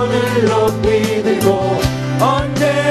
[0.00, 1.80] 나의 손을 높이 들고
[2.20, 2.89] 언제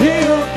[0.00, 0.47] 나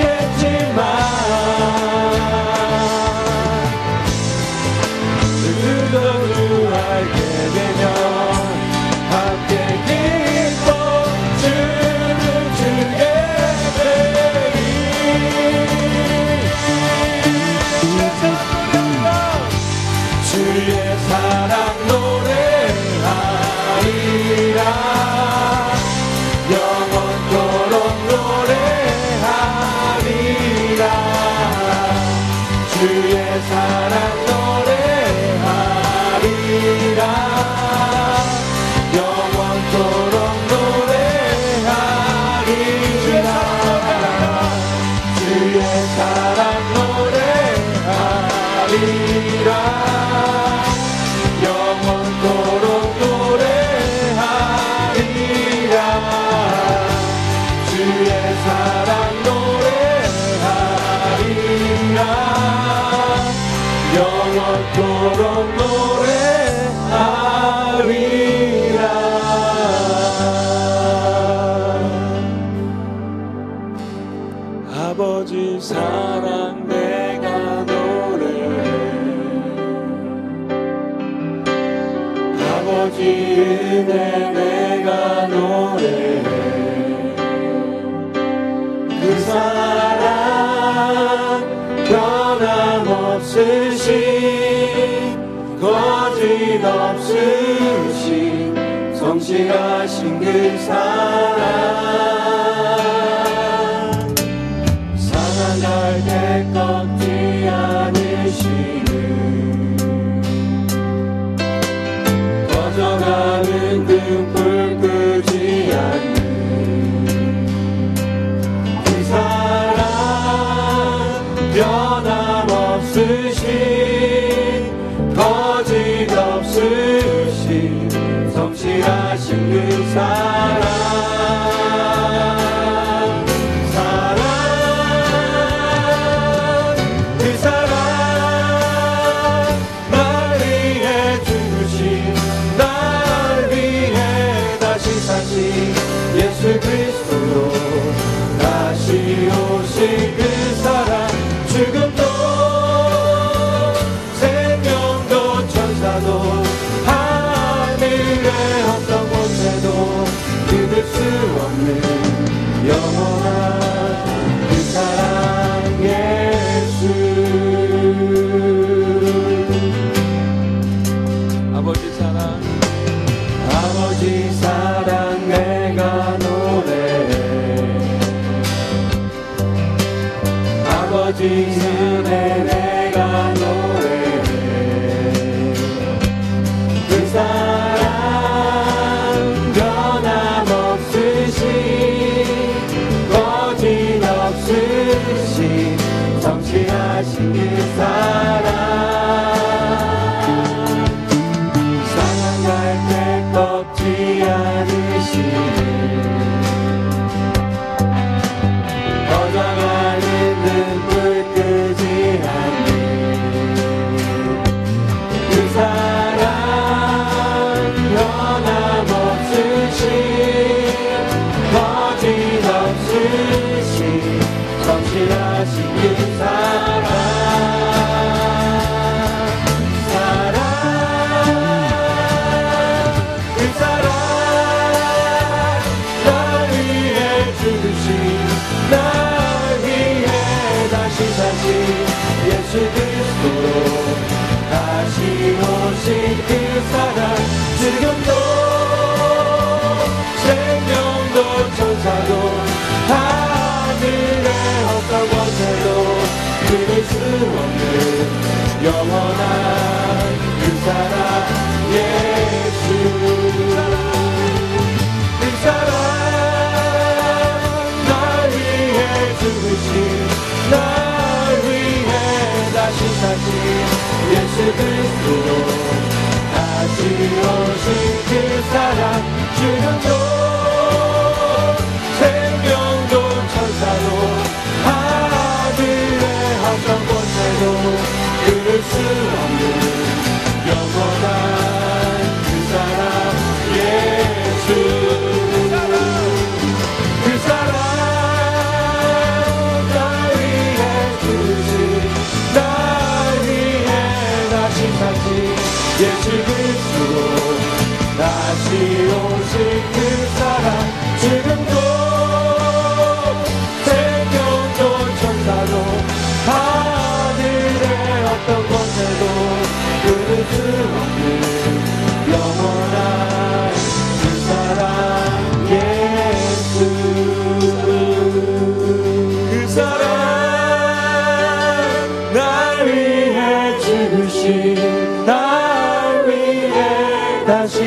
[99.51, 101.80] 성실하신 그 사랑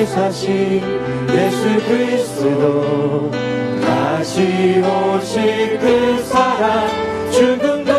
[0.06, 0.82] 사신
[1.30, 3.30] 예수 그리스도
[3.80, 6.88] 다시 오실 그 사랑
[7.30, 7.92] 죽음도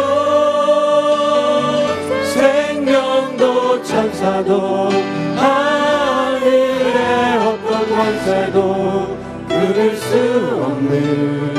[2.33, 4.89] 생명도 천사도
[5.35, 10.17] 하늘의 어떤 권세도 끊을 수
[10.63, 11.55] 없는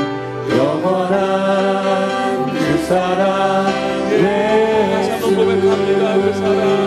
[0.57, 3.87] 영원한 그 사랑
[5.37, 6.15] 고백합니다.
[6.15, 6.86] 그 사랑.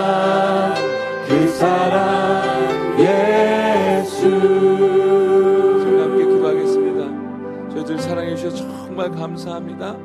[9.01, 9.97] 정말 감사합니다.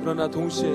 [0.00, 0.70] 그러나 동시에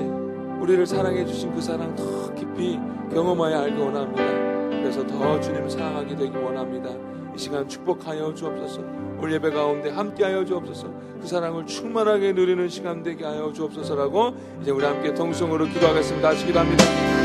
[0.60, 2.78] 우리를 사랑해 주신 그 사랑 더 깊이
[3.12, 4.24] 경험하여 알기 원합니다.
[4.70, 6.90] 그래서 더 주님 사랑하게 되기 원합니다.
[7.34, 8.80] 이 시간 축복하여 주옵소서.
[9.20, 10.88] 올 예배 가운데 함께하여 주옵소서.
[11.20, 16.28] 그 사랑을 충만하게 누리는 시간 되게 하여 주옵소서라고 이제 우리 함께 동성으로 기도하겠습니다.
[16.28, 17.17] 다시 기도합니다.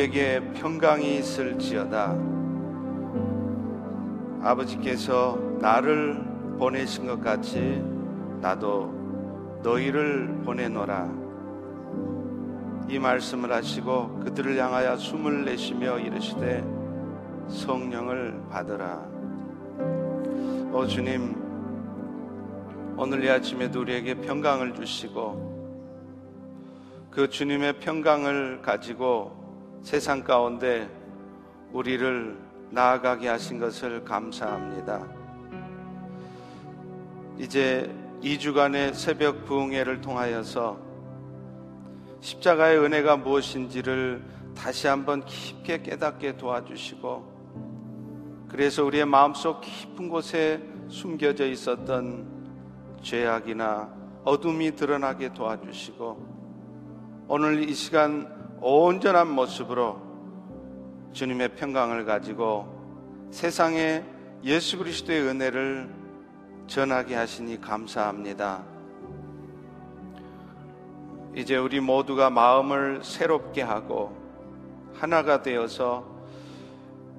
[0.00, 2.16] 너희에게 평강이 있을지어다.
[4.42, 6.24] 아버지께서 나를
[6.58, 7.84] 보내신 것 같이
[8.40, 11.10] 나도 너희를 보내노라.
[12.88, 16.64] 이 말씀을 하시고 그들을 향하여 숨을 내쉬며 이르시되
[17.48, 19.04] 성령을 받으라.
[20.72, 21.36] 오 주님,
[22.96, 25.50] 오늘 이 아침에도 우리에게 평강을 주시고
[27.10, 29.39] 그 주님의 평강을 가지고
[29.82, 30.88] 세상 가운데
[31.72, 32.38] 우리를
[32.70, 35.06] 나아가게 하신 것을 감사합니다.
[37.38, 37.90] 이제
[38.22, 40.78] 2주간의 새벽 부흥회를 통하여서
[42.20, 44.22] 십자가의 은혜가 무엇인지를
[44.54, 47.40] 다시 한번 깊게 깨닫게 도와주시고
[48.48, 52.26] 그래서 우리의 마음속 깊은 곳에 숨겨져 있었던
[53.00, 53.88] 죄악이나
[54.24, 60.00] 어둠이 드러나게 도와주시고 오늘 이 시간 온전한 모습으로
[61.12, 62.68] 주님의 평강을 가지고
[63.30, 64.04] 세상에
[64.44, 65.88] 예수 그리스도의 은혜를
[66.66, 68.62] 전하게 하시니 감사합니다.
[71.34, 74.14] 이제 우리 모두가 마음을 새롭게 하고
[74.94, 76.04] 하나가 되어서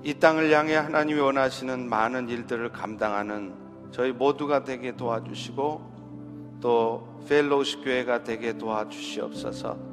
[0.03, 3.53] 이 땅을 향해 하나님이 원하시는 많은 일들을 감당하는
[3.91, 9.90] 저희 모두가 되게 도와주시고 또 펠로우십 교회가 되게 도와주시옵소서.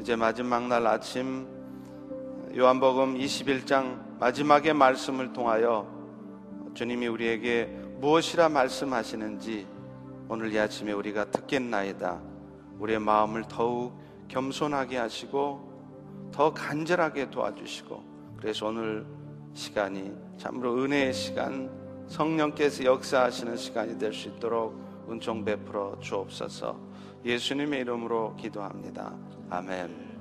[0.00, 1.46] 이제 마지막 날 아침
[2.56, 5.88] 요한복음 21장 마지막의 말씀을 통하여
[6.74, 7.64] 주님이 우리에게
[7.98, 9.66] 무엇이라 말씀하시는지
[10.28, 12.20] 오늘 이 아침에 우리가 듣겠나이다.
[12.78, 19.04] 우리의 마음을 더욱 겸손하게 하시고 더 간절하게 도와주시고 그래서 오늘
[19.54, 21.70] 시간이 참으로 은혜의 시간
[22.06, 24.78] 성령께서 역사하시는 시간이 될 수 있도록
[25.10, 26.78] 은총 베풀어 주옵소서
[27.24, 29.12] 예수님의 이름으로 기도합니다.
[29.50, 30.18] 아멘.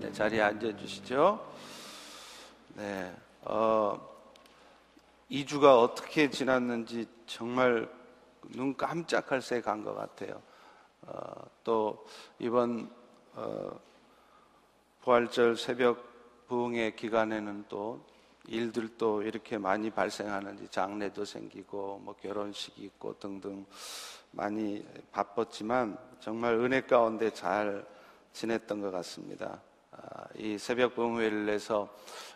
[0.00, 1.46] 네, 자리에 앉아 주시죠.
[2.74, 4.00] 네, 어,
[5.30, 7.86] 2주가 어떻게 지났는지 정말
[8.54, 10.40] 눈 깜짝할 새 간 것 같아요.
[11.02, 11.32] 어,
[11.64, 12.06] 또
[12.38, 12.90] 이번
[13.34, 13.78] 어,
[15.02, 18.00] 부활절 새벽 부흥의 기간에는 또
[18.46, 23.66] 일들도 이렇게 많이 발생하는지 장례도 생기고 뭐 결혼식이 있고 등등
[24.30, 24.82] 많이
[25.12, 27.86] 바빴지만 정말 은혜 가운데 잘
[28.34, 29.62] 지냈던 것 같습니다.
[29.92, 31.88] 아, 이 새벽 봉회를 해서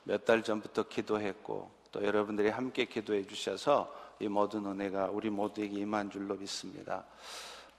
[0.04, 6.11] 몇 달 전부터 기도했고 또 여러분들이 함께 기도해 주셔서 이 모든 은혜가 우리 모두에게 임한
[6.11, 7.04] 줄로 믿습니다.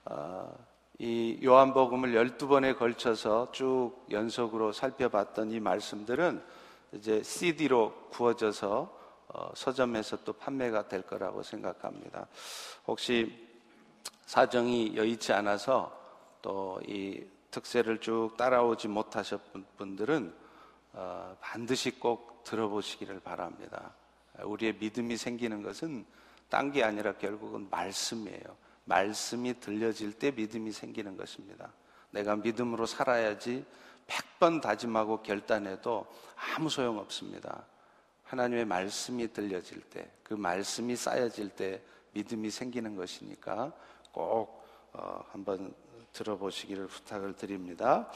[0.05, 0.47] 아,
[0.99, 6.43] 이 요한복음을 12번에 걸쳐서 쭉 연속으로 살펴봤던 이 말씀들은
[6.91, 12.27] 이제 CD로 구워져서 어, 서점에서 또 판매가 될 거라고 생각합니다.
[12.87, 13.47] 혹시
[14.25, 15.95] 사정이 여의치 않아서
[16.41, 20.33] 또이 특세를 쭉 따라오지 못하셨던 분들은
[20.93, 23.93] 어, 반드시 꼭 들어보시기를 바랍니다.
[24.43, 26.05] 우리의 믿음이 생기는 것은
[26.49, 28.57] 딴 게 아니라 결국은 말씀이에요.
[28.85, 31.71] 말씀이 들려질 때 믿음이 생기는 것입니다.
[32.09, 33.65] 내가 믿음으로 살아야지
[34.07, 36.07] 100번 다짐하고 결단해도
[36.55, 37.65] 아무 소용 없습니다.
[38.23, 41.81] 하나님의 말씀이 들려질 때, 그 말씀이 쌓여질 때
[42.13, 43.71] 믿음이 생기는 것이니까
[44.11, 45.73] 꼭 어, 한번
[46.13, 48.07] 들어보시기를 부탁을 드립니다.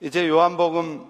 [0.00, 1.06] 이제 요한복음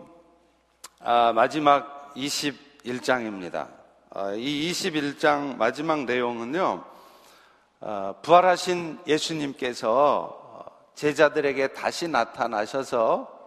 [1.01, 3.69] 아, 마지막 21장입니다.
[4.11, 6.85] 아, 이 21장 마지막 내용은요,
[7.81, 10.41] 아, 부활하신 예수님께서
[10.95, 13.41] 제자들에게 다시 나타나셔서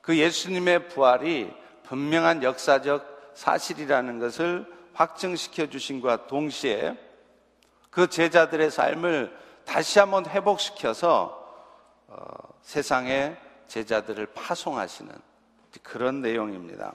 [0.00, 1.52] 그 예수님의 부활이
[1.84, 6.96] 분명한 역사적 사실이라는 것을 확증시켜 주신과 동시에
[7.90, 11.41] 그 제자들의 삶을 다시 한번 회복시켜서 어,
[12.62, 13.36] 세상에
[13.68, 15.12] 제자들을 파송하시는
[15.82, 16.94] 그런 내용입니다.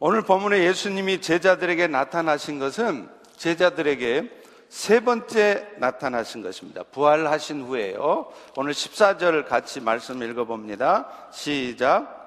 [0.00, 6.82] 오늘 본문에 예수님이 제자들에게 나타나신 것은 제자들에게 세 번째 나타나신 것입니다.
[6.84, 8.30] 부활하신 후에요.
[8.56, 11.08] 오늘 14절 같이 말씀 읽어봅니다.
[11.32, 12.18] 시작.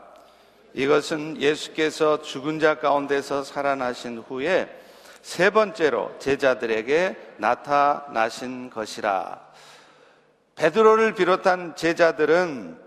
[0.73, 4.69] 이것은 예수께서 죽은 자 가운데서 살아나신 후에
[5.21, 9.50] 세 번째로 제자들에게 나타나신 것이라.
[10.61, 12.77] 베드로를 비롯한 제자들은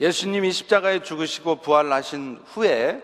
[0.00, 3.02] 예수님이 십자가에 죽으시고 부활하신 후에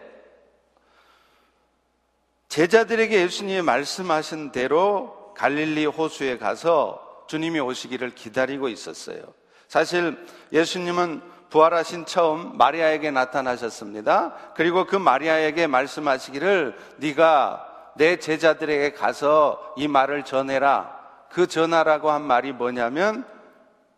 [2.48, 9.20] 제자들에게 예수님이 말씀하신 대로 갈릴리 호수에 가서 주님이 오시기를 기다리고 있었어요.
[9.68, 10.16] 사실
[10.50, 14.34] 예수님은 부활하신 처음 마리아에게 나타나셨습니다.
[14.54, 20.98] 그리고 그 마리아에게 말씀하시기를 네가 내 제자들에게 가서 이 말을 전해라.
[21.30, 23.39] 그 전하라고 한 말이 뭐냐면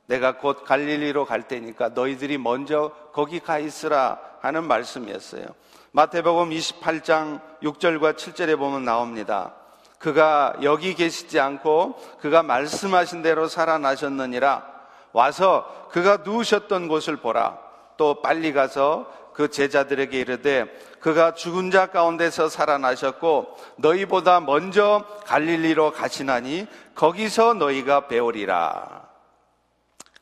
[0.06, 5.46] 내가 곧 갈릴리로 갈 테니까 너희들이 먼저 거기 가 있으라 하는 말씀이었어요.
[5.92, 9.54] 마태복음 28장 6절과 7절에 보면 나옵니다.
[9.98, 14.66] 그가 여기 계시지 않고 그가 말씀하신 대로 살아나셨느니라
[15.12, 17.58] 와서 그가 누우셨던 곳을 보라
[17.96, 20.66] 또 빨리 가서 그 제자들에게 이르되
[21.00, 29.01] 그가 죽은 자 가운데서 살아나셨고 너희보다 먼저 갈릴리로 가시나니 거기서 너희가 배우리라.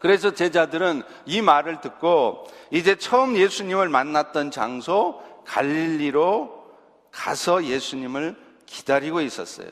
[0.01, 6.59] 그래서 제자들은 이 말을 듣고 이제 처음 예수님을 만났던 장소 갈릴리로
[7.13, 8.35] 가서 예수님을
[8.67, 9.69] 기다리고 있었어요.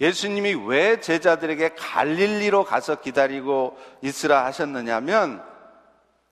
[0.00, 5.42] 예수님이 왜 제자들에게 갈릴리로 가서 기다리고 있으라 하셨느냐면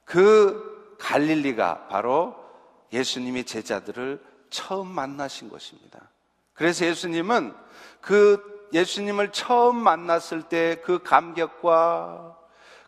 [0.05, 2.37] 그 갈릴리가 바로
[2.93, 6.11] 예수님이 제자들을 처음 만나신 것입니다.
[6.53, 7.55] 그래서 예수님은
[8.01, 12.36] 그 예수님을 처음 만났을 때 그 감격과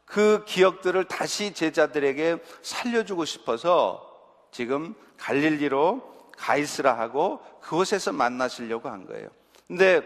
[0.09, 4.05] 그 기억들을 다시 제자들에게 살려주고 싶어서
[4.51, 9.29] 지금 갈릴리로 가 있으라 하고 그곳에서 만나시려고 한 거예요.
[9.67, 10.01] 근데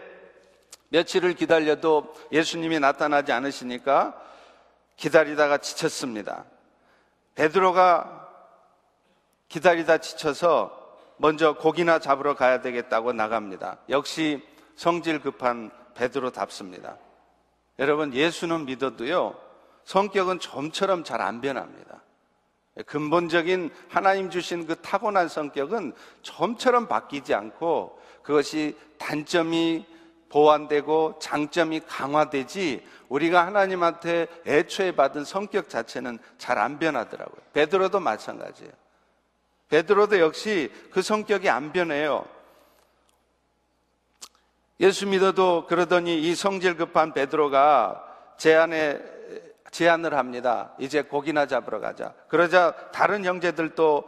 [0.89, 4.19] 며칠을 기다려도 예수님이 나타나지 않으시니까
[4.97, 6.45] 기다리다가 지쳤습니다.
[7.35, 8.29] 베드로가
[9.47, 10.81] 기다리다 지쳐서
[11.17, 13.77] 먼저 고기나 잡으러 가야 되겠다고 나갑니다.
[13.89, 16.97] 역시 성질 급한 베드로답습니다.
[17.79, 19.42] 여러분 예수는 믿어도요
[19.85, 22.01] 성격은 좀처럼 잘 안 변합니다.
[22.87, 25.93] 근본적인 하나님 주신 그 타고난 성격은
[26.23, 29.85] 좀처럼 바뀌지 않고 그것이 단점이
[30.29, 37.39] 보완되고 장점이 강화되지 우리가 하나님한테 애초에 받은 성격 자체는 잘 안 변하더라고요.
[37.53, 38.71] 베드로도 마찬가지예요.
[39.69, 42.25] 베드로도 역시 그 성격이 안 변해요.
[44.79, 48.03] 예수 믿어도 그러더니 이 성질 급한 베드로가
[48.37, 49.12] 제 안에
[49.73, 50.71] 제안을 합니다.
[50.77, 52.13] 이제 고기나 잡으러 가자.
[52.29, 54.03] 그러자 다른 형제들도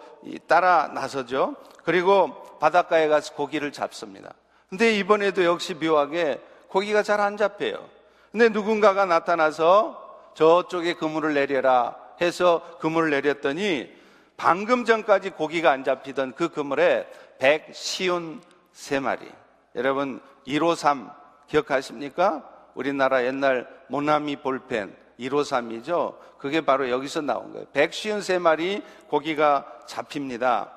[0.47, 1.55] 따라 나서죠.
[1.83, 4.33] 그리고 바닷가에 가서 고기를 잡습니다.
[4.69, 7.83] 근데 이번에도 역시 묘하게 고기가 잘 안 잡혀요.
[8.31, 13.89] 근데 누군가가 나타나서 저쪽에 그물을 내려라 해서 그물을 내렸더니
[14.37, 17.07] 방금 전까지 고기가 안 잡히던 그 그물에
[17.39, 19.31] 153마리.
[19.75, 21.09] 여러분, 153
[21.47, 22.43] 기억하십니까?
[22.75, 26.17] 우리나라 옛날 모나미 볼펜 153이죠.
[26.37, 27.67] 그게 바로 여기서 나온 거예요.
[27.73, 30.71] 153마리 고기가 잡힙니다.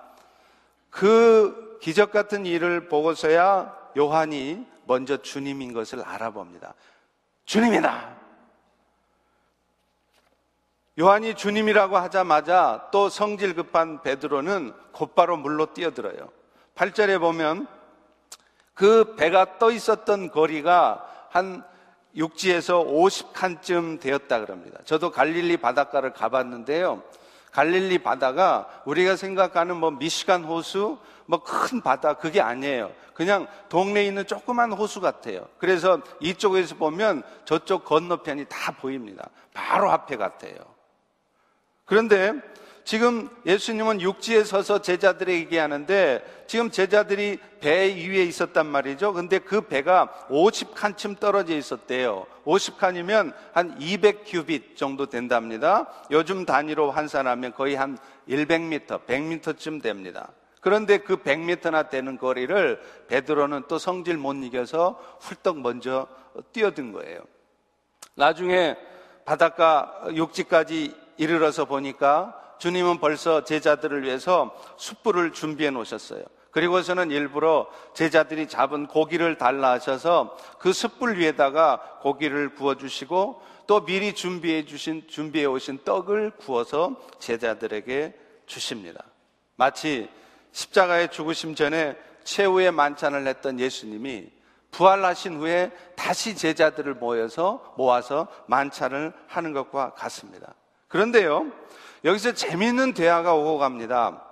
[0.90, 6.74] 그 기적 같은 일을 보고서야 요한이 먼저 주님인 것을 알아봅니다.
[7.44, 8.16] 주님이다!
[10.98, 16.30] 요한이 주님이라고 하자마자 또 성질 급한 베드로는 곧바로 물로 뛰어들어요.
[16.74, 17.68] 8절에 보면
[18.74, 21.62] 그 배가 떠 있었던 거리가 한
[22.16, 24.80] 육지에서 50칸쯤 되었다 그럽니다.
[24.84, 27.02] 저도 갈릴리 바닷가를 가봤는데요.
[27.52, 32.92] 갈릴리 바다가 우리가 생각하는 뭐 미시간 호수, 뭐 큰 바다 그게 아니에요.
[33.14, 35.48] 그냥 동네에 있는 조그만 호수 같아요.
[35.58, 39.28] 그래서 이쪽에서 보면 저쪽 건너편이 다 보입니다.
[39.52, 40.54] 바로 앞에 같아요.
[41.84, 42.32] 그런데
[42.88, 49.12] 지금 예수님은 육지에 서서 제자들에게 얘기하는데 지금 제자들이 배 위에 있었단 말이죠.
[49.12, 52.24] 근데 그 배가 50칸쯤 떨어져 있었대요.
[52.46, 55.86] 50칸이면 한 200큐빗 정도 된답니다.
[56.10, 60.30] 요즘 단위로 환산하면 거의 한 100m, 100m쯤 됩니다.
[60.62, 66.06] 그런데 그 100m나 되는 거리를 베드로는 또 성질 못 이겨서 훌떡 먼저
[66.54, 67.20] 뛰어든 거예요.
[68.14, 68.78] 나중에
[69.26, 76.22] 바닷가 육지까지 이르러서 보니까 주님은 벌써 제자들을 위해서 숯불을 준비해 놓으셨어요.
[76.50, 84.14] 그리고서는 일부러 제자들이 잡은 고기를 달라 하셔서 그 숯불 위에다가 고기를 구워 주시고 또 미리
[84.14, 88.14] 준비해 주신 준비해 오신 떡을 구워서 제자들에게
[88.46, 89.04] 주십니다.
[89.56, 90.08] 마치
[90.52, 94.30] 십자가의 죽으심 전에 최후의 만찬을 했던 예수님이
[94.70, 100.54] 부활하신 후에 다시 제자들을 모여서 모아서 만찬을 하는 것과 같습니다.
[100.88, 101.50] 그런데요,
[102.04, 104.22] 여기서 재미있는 대화가 오고 갑니다.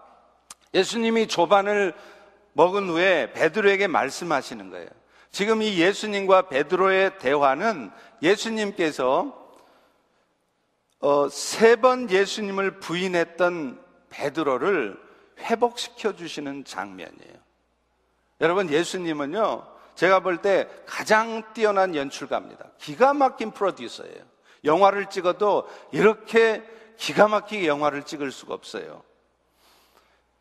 [0.74, 1.94] 예수님이 조반을
[2.52, 4.88] 먹은 후에 베드로에게 말씀하시는 거예요.
[5.31, 7.90] 지금 이 예수님과 베드로의 대화는
[8.22, 9.44] 예수님께서
[11.00, 14.98] 어, 세 번 예수님을 부인했던 베드로를
[15.40, 17.35] 회복시켜 주시는 장면이에요.
[18.40, 22.66] 여러분 예수님은요 제가 볼 때 가장 뛰어난 연출가입니다.
[22.79, 24.24] 기가 막힌 프로듀서예요.
[24.64, 26.62] 영화를 찍어도 이렇게
[26.96, 29.02] 기가 막히게 영화를 찍을 수가 없어요.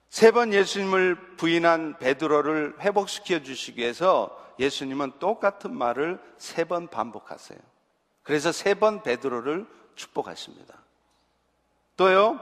[0.09, 7.59] 세 번 예수님을 부인한 베드로를 회복시켜 주시기 위해서 예수님은 똑같은 말을 세 번 반복하세요.
[8.23, 9.65] 그래서 세 번 베드로를
[9.95, 10.73] 축복하십니다.
[11.97, 12.39] 또요,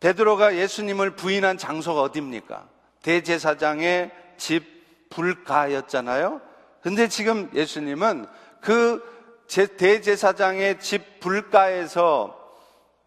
[0.00, 2.68] 베드로가 예수님을 부인한 장소가 어디입니까?
[3.02, 6.40] 대제사장의 집 불가였잖아요.
[6.82, 8.26] 근데 지금 예수님은
[8.60, 9.02] 그
[9.48, 12.39] 대제사장의 집 불가에서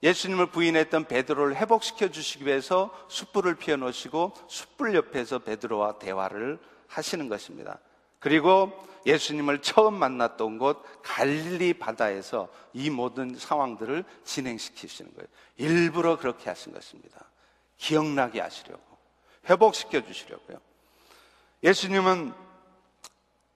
[0.03, 7.79] 예수님을 부인했던 베드로를 회복시켜 주시기 위해서 숯불을 피워 놓으시고 숯불 옆에서 베드로와 대화를 하시는 것입니다.
[8.19, 8.71] 그리고
[9.05, 15.27] 예수님을 처음 만났던 곳 갈릴리 바다에서 이 모든 상황들을 진행시키시는 거예요.
[15.57, 17.25] 일부러 그렇게 하신 것입니다.
[17.77, 18.83] 기억나게 하시려고
[19.49, 20.57] 회복시켜 주시려고요.
[21.63, 22.33] 예수님은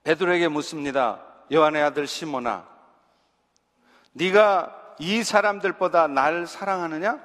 [0.04, 1.24] 베드로에게 묻습니다.
[1.52, 2.68] 요한의 아들 시모나,
[4.14, 7.20] 네가 이 사람들보다 날 사랑하느냐?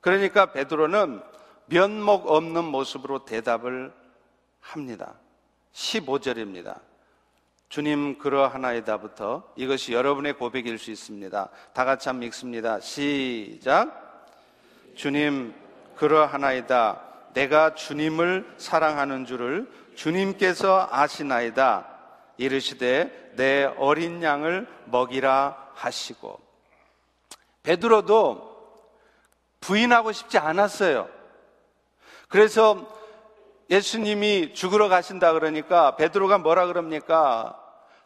[0.00, 1.22] 그러니까 베드로는
[1.66, 3.92] 면목 없는 모습으로 대답을
[4.60, 5.14] 합니다.
[5.72, 6.80] 15절입니다.
[7.68, 11.48] 주님 그러하나이다부터 이것이 여러분의 고백일 수 있습니다.
[11.74, 12.80] 다 같이 한번 읽습니다.
[12.80, 14.26] 시작.
[14.94, 15.54] 주님
[15.96, 17.02] 그러하나이다.
[17.34, 21.97] 내가 주님을 사랑하는 줄을 주님께서 아시나이다.
[22.38, 26.40] 이르시되 내 어린 양을 먹이라 하시고
[27.62, 28.48] 베드로도
[29.60, 31.08] 부인하고 싶지 않았어요.
[32.28, 32.86] 그래서
[33.70, 37.60] 예수님이 죽으러 가신다 그러니까 베드로가 뭐라 그럽니까?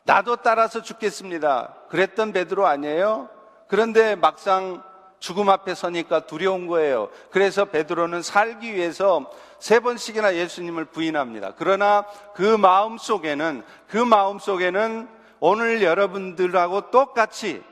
[0.05, 1.77] 나도 따라서 죽겠습니다.
[1.89, 3.29] 그랬던 베드로 아니에요?
[3.69, 4.83] 그런데 막상
[5.21, 7.09] 죽음 앞에 서니까 두려운 거예요.
[7.31, 9.31] 그래서 베드로는 살기 위해서
[9.63, 11.55] 세 번씩이나 예수님을 부인합니다.
[11.57, 17.63] 그러나 그 마음 속에는 그 마음 속에는 오늘 여러분들하고 똑같이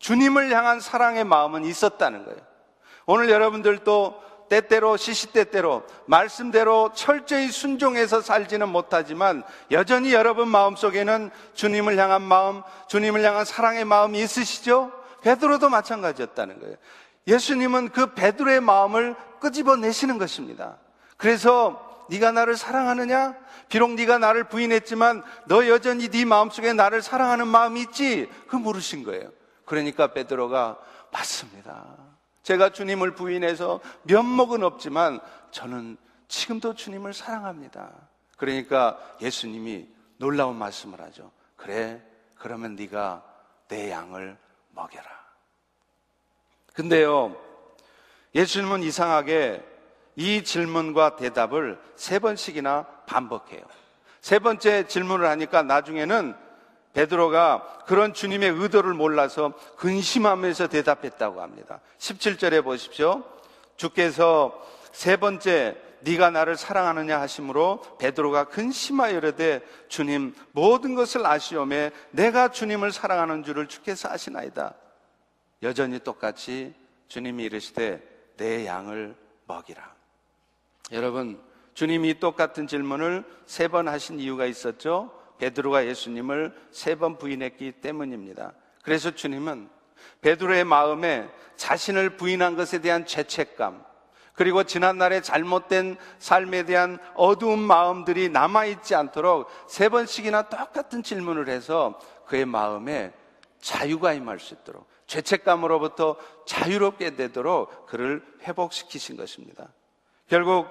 [0.00, 2.40] 주님을 향한 사랑의 마음은 있었다는 거예요.
[3.06, 12.62] 오늘 여러분들도 때때로 시시때때로 말씀대로 철저히 순종해서 살지는 못하지만 여전히 여러분 마음속에는 주님을 향한 마음,
[12.88, 14.90] 주님을 향한 사랑의 마음이 있으시죠?
[15.22, 16.74] 베드로도 마찬가지였다는 거예요.
[17.28, 20.76] 예수님은 그 베드로의 마음을 끄집어내시는 것입니다.
[21.20, 23.36] 그래서 네가 나를 사랑하느냐?
[23.68, 28.28] 비록 네가 나를 부인했지만 너 여전히 네 마음속에 나를 사랑하는 마음이 있지?
[28.48, 29.30] 그 물으신 거예요.
[29.66, 30.78] 그러니까 베드로가
[31.12, 31.84] 맞습니다.
[32.42, 37.92] 제가 주님을 부인해서 면목은 없지만 저는 지금도 주님을 사랑합니다.
[38.38, 41.30] 그러니까 예수님이 놀라운 말씀을 하죠.
[41.54, 42.02] 그래,
[42.36, 43.22] 그러면 네가
[43.68, 44.38] 내 양을
[44.70, 45.20] 먹여라.
[46.72, 47.36] 근데요,
[48.34, 49.69] 예수님은 이상하게
[50.20, 53.62] 이 질문과 대답을 세 번씩이나 반복해요.
[54.20, 56.36] 세 번째 질문을 하니까 나중에는
[56.92, 61.80] 베드로가 그런 주님의 의도를 몰라서 근심하면서 대답했다고 합니다.
[61.96, 63.24] 17절에 보십시오.
[63.76, 72.48] 주께서 세 번째 네가 나를 사랑하느냐 하심으로 베드로가 근심하여 이르되 주님 모든 것을 아시오매 내가
[72.48, 74.74] 주님을 사랑하는 줄을 주께서 아시나이다.
[75.62, 76.74] 여전히 똑같이
[77.08, 78.02] 주님이 이르시되
[78.36, 79.99] 내 양을 먹이라.
[80.92, 81.40] 여러분
[81.74, 85.12] 주님이 똑같은 질문을 세 번 하신 이유가 있었죠.
[85.38, 88.52] 베드로가 예수님을 세 번 부인했기 때문입니다.
[88.82, 89.68] 그래서 주님은
[90.20, 93.84] 베드로의 마음에 자신을 부인한 것에 대한 죄책감,
[94.34, 102.46] 그리고 지난날의 잘못된 삶에 대한 어두운 마음들이 남아있지 않도록 세 번씩이나 똑같은 질문을 해서 그의
[102.46, 103.12] 마음에
[103.60, 109.68] 자유가 임할 수 있도록 죄책감으로부터 자유롭게 되도록 그를 회복시키신 것입니다.
[110.30, 110.68] 결국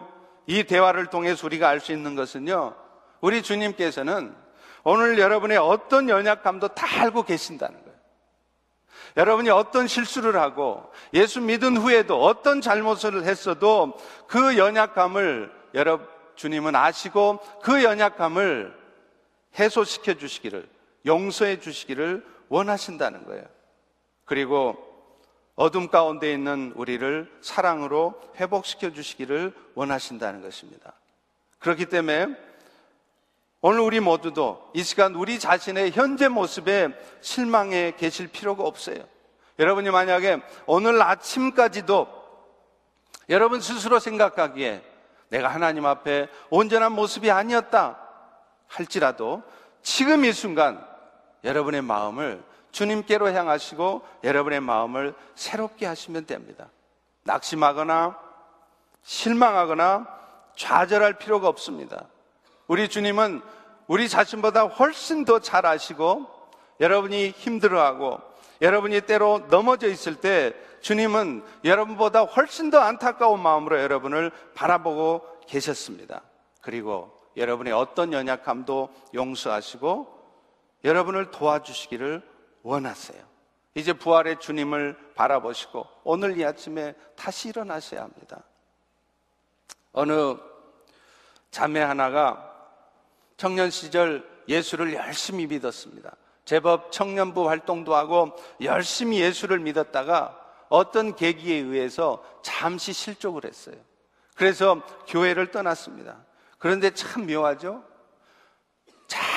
[0.48, 2.76] 이 대화를 통해서 우리가 알 수 있는 것은요,
[3.22, 4.34] 우리 주님께서는
[4.84, 8.00] 오늘 여러분의 어떤 연약감도 다 알고 계신다는 거예요.
[9.18, 17.40] 여러분이 어떤 실수를 하고 예수 믿은 후에도 어떤 잘못을 했어도 그 연약감을 여러분 주님은 아시고
[17.62, 18.74] 그 연약감을
[19.60, 20.70] 해소시켜 주시기를
[21.06, 23.44] 용서해 주시기를 원하신다는 거예요.
[24.24, 24.89] 그리고
[25.60, 30.94] 어둠 가운데 있는 우리를 사랑으로 회복시켜 주시기를 원하신다는 것입니다.
[31.58, 32.28] 그렇기 때문에
[33.60, 36.88] 오늘 우리 모두도 이 시간 우리 자신의 현재 모습에
[37.20, 39.04] 실망해 계실 필요가 없어요.
[39.60, 42.08] 여러분이 만약에 오늘 아침까지도
[43.28, 44.82] 여러분 스스로 생각하기에
[45.28, 48.00] 내가 하나님 앞에 온전한 모습이 아니었다
[48.70, 49.44] 할지라도
[49.82, 50.82] 지금 이 순간
[51.44, 56.70] 여러분의 마음을 주님께로 향하시고 여러분의 마음을 새롭게 하시면 됩니다.
[57.24, 58.18] 낙심하거나
[59.04, 60.08] 실망하거나
[60.56, 62.06] 좌절할 필요가 없습니다.
[62.68, 63.42] 우리 주님은
[63.88, 66.28] 우리 자신보다 훨씬 더 잘 아시고
[66.80, 68.20] 여러분이 힘들어하고
[68.62, 76.22] 여러분이 때로 넘어져 있을 때 주님은 여러분보다 훨씬 더 안타까운 마음으로 여러분을 바라보고 계셨습니다.
[76.62, 80.20] 그리고 여러분의 어떤 연약함도 용서하시고
[80.84, 82.22] 여러분을 도와주시기를
[82.64, 83.22] 원하세요.
[83.76, 88.44] 이제 부활의 주님을 바라보시고 오늘 이 아침에 다시 일어나셔야 합니다.
[89.92, 90.36] 어느
[91.52, 92.46] 자매 하나가
[93.38, 96.16] 청년 시절 예수를 열심히 믿었습니다.
[96.46, 100.36] 제법 청년부 활동도 하고 열심히 예수를 믿었다가
[100.68, 103.76] 어떤 계기에 의해서 잠시 실족을 했어요.
[104.36, 106.18] 그래서 교회를 떠났습니다.
[106.58, 107.84] 그런데 참 묘하죠?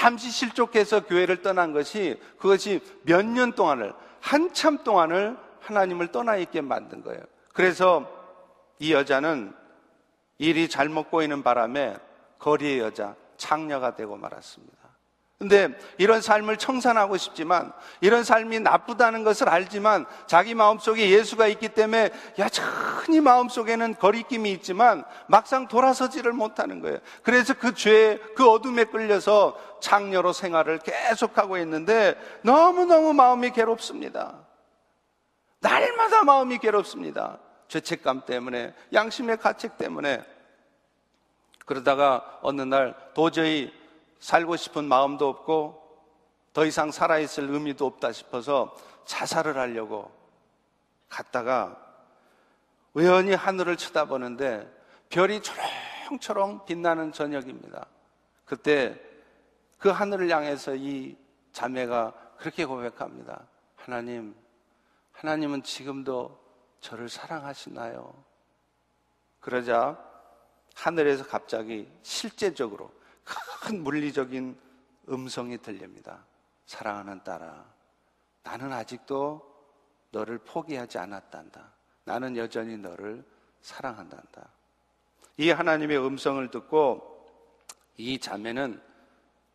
[0.02, 7.04] 잠시 실족해서 교회를 떠난 것이 그것이 몇 년 동안을 한참 동안을 하나님을 떠나 있게 만든
[7.04, 7.22] 거예요.
[7.52, 8.10] 그래서
[8.80, 9.54] 이 여자는
[10.38, 11.96] 일이 잘못 꼬이는 바람에
[12.40, 14.81] 거리의 여자, 창녀가 되고 말았습니다.
[15.42, 22.10] 근데 이런 삶을 청산하고 싶지만 이런 삶이 나쁘다는 것을 알지만 자기 마음속에 예수가 있기 때문에
[22.38, 27.00] 여전히 마음속에는 거리낌이 있지만 막상 돌아서지를 못하는 거예요.
[27.24, 34.46] 그래서 그 죄, 그 어둠에 끌려서 창녀로 생활을 계속하고 있는데 너무너무 마음이 괴롭습니다.
[35.58, 37.40] 날마다 마음이 괴롭습니다.
[37.66, 40.22] 죄책감 때문에, 양심의 가책 때문에.
[41.66, 43.81] 그러다가 어느 날 도저히
[44.22, 45.82] 살고 싶은 마음도 없고
[46.52, 50.12] 더 이상 살아있을 의미도 없다 싶어서 자살을 하려고
[51.08, 51.76] 갔다가
[52.94, 54.72] 우연히 하늘을 쳐다보는데
[55.08, 57.86] 별이 초롱초롱 빛나는 저녁입니다.
[58.44, 59.00] 그때
[59.76, 61.16] 그 하늘을 향해서 이
[61.50, 63.42] 자매가 그렇게 고백합니다.
[63.74, 64.36] 하나님,
[65.10, 66.38] 하나님은 지금도
[66.80, 68.14] 저를 사랑하시나요?
[69.40, 69.98] 그러자
[70.76, 72.92] 하늘에서 갑자기 실제적으로
[73.24, 74.58] 큰 물리적인
[75.08, 76.24] 음성이 들립니다.
[76.66, 77.64] 사랑하는 딸아,
[78.42, 79.50] 나는 아직도
[80.10, 81.72] 너를 포기하지 않았단다.
[82.04, 83.24] 나는 여전히 너를
[83.60, 84.48] 사랑한단다.
[85.36, 87.26] 이 하나님의 음성을 듣고
[87.96, 88.80] 이 자매는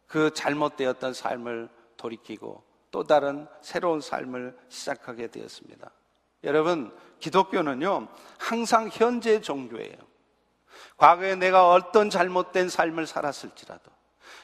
[0.08, 5.92] 그 잘못되었던 삶을 돌이키고 또 다른 새로운 삶을 시작하게 되었습니다.
[6.44, 9.98] 여러분, 기독교는요, 항상 현재 종교예요.
[10.98, 13.98] 과거에 내가 어떤 잘못된 삶을 살았을지라도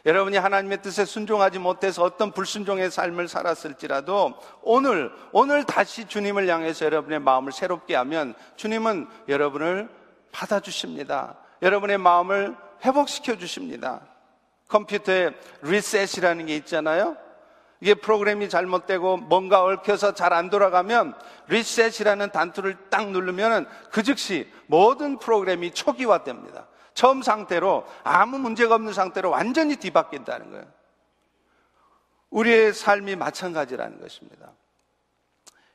[0.05, 7.19] 여러분이 하나님의 뜻에 순종하지 못해서 어떤 불순종의 삶을 살았을지라도 오늘, 오늘 다시 주님을 향해서 여러분의
[7.19, 9.89] 마음을 새롭게 하면 주님은 여러분을
[10.31, 11.37] 받아주십니다.
[11.61, 14.01] 여러분의 마음을 회복시켜 주십니다.
[14.67, 17.15] 컴퓨터에 리셋이라는 게 있잖아요.
[17.83, 21.15] 이게 프로그램이 잘못되고 뭔가 얽혀서 잘 안 돌아가면
[21.47, 26.67] 리셋이라는 단투를 딱 누르면 그 즉시 모든 프로그램이 초기화됩니다.
[26.93, 30.65] 처음 상태로 아무 문제가 없는 상태로 완전히 뒤바뀐다는 거예요.
[32.29, 34.53] 우리의 삶이 마찬가지라는 것입니다.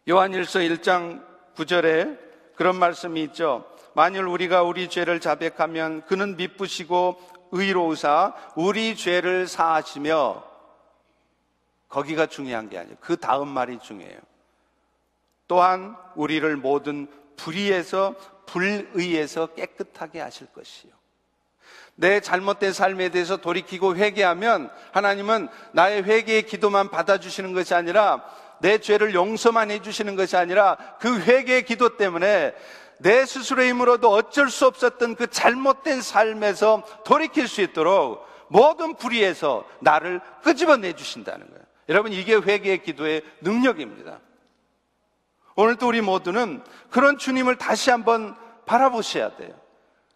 [0.09, 1.23] 요한일서 1장
[1.57, 2.19] 9절에
[2.57, 3.71] 그런 말씀이 있죠.
[3.95, 7.21] 만일 우리가 우리 죄를 자백하면 그는 미쁘시고
[7.53, 10.48] 의로우사 우리 죄를 사하시며
[11.89, 12.97] 거기가 중요한 게 아니에요.
[13.01, 14.19] 그 다음 말이 중요해요.
[15.47, 18.15] 또한 우리를 모든 불의에서
[18.47, 20.93] 불의에서 깨끗하게 하실 것이요.
[21.95, 28.25] 내 잘못된 삶에 대해서 돌이키고 회개하면 하나님은 나의 회개의 기도만 받아주시는 것이 아니라
[28.61, 32.55] 내 죄를 용서만 해주시는 것이 아니라 그 회개의 기도 때문에
[32.99, 40.21] 내 스스로의 힘으로도 어쩔 수 없었던 그 잘못된 삶에서 돌이킬 수 있도록 모든 불의에서 나를
[40.43, 41.68] 끄집어내 주신다는 거예요.
[41.89, 44.21] 여러분, 이게 회개의 기도의 능력입니다.
[45.57, 48.37] 오늘도 우리 모두는 그런 주님을 다시 한번
[48.67, 49.59] 바라보셔야 돼요.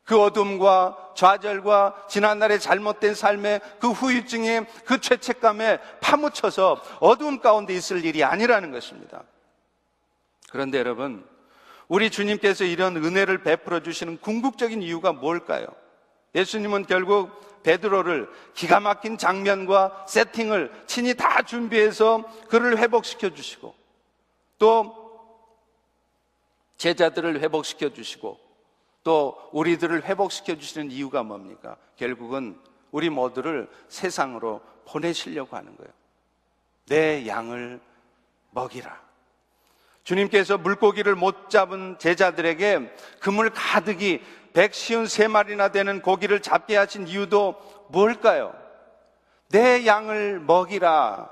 [0.05, 8.25] 그 어둠과 좌절과 지난날의 잘못된 삶의 그 후유증에 그 죄책감에 파묻혀서 어두움 가운데 있을 일이
[8.25, 9.23] 아니라는 것입니다.
[10.51, 11.27] 그런데 여러분,
[11.89, 15.66] 우리 주님께서 이런 은혜를 베풀어 주시는 궁극적인 이유가 뭘까요?
[16.35, 17.31] 예수님은 결국
[17.63, 23.75] 베드로를 기가 막힌 장면과 세팅을 친히 다 준비해서 그를 회복시켜 주시고
[24.59, 25.03] 또
[26.77, 28.39] 제자들을 회복시켜 주시고
[29.05, 31.77] 또 우리들을 회복시켜 주시는 이유가 뭡니까?
[31.97, 32.59] 결국은
[32.91, 35.93] 우리 모두를 세상으로 보내시려고 하는 거예요.
[36.87, 37.81] 내 양을
[38.51, 39.01] 먹이라.
[40.05, 44.03] 주님께서 물고기를 못 잡은 제자들에게 그물 가득
[44.53, 47.57] 이 153마리나 되는 고기를 잡게 하신 이유도
[47.89, 48.55] 뭘까요?
[49.49, 51.31] 내 양을 먹이라.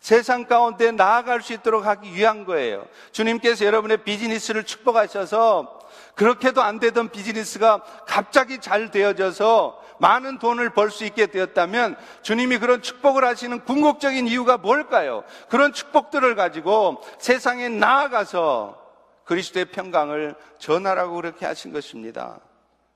[0.00, 2.86] 세상 가운데 나아갈 수 있도록 하기 위한 거예요.
[3.12, 5.78] 주님께서 여러분의 비즈니스를 축복하셔서
[6.14, 12.82] 그렇게도 안 되던 비즈니스가 갑자기 잘 되어져서 많은 돈을 벌 수 있게 되었다면 주님이 그런
[12.82, 15.24] 축복을 하시는 궁극적인 이유가 뭘까요?
[15.48, 18.87] 그런 축복들을 가지고 세상에 나아가서
[19.28, 22.40] 그리스도의 평강을 전하라고 그렇게 하신 것입니다.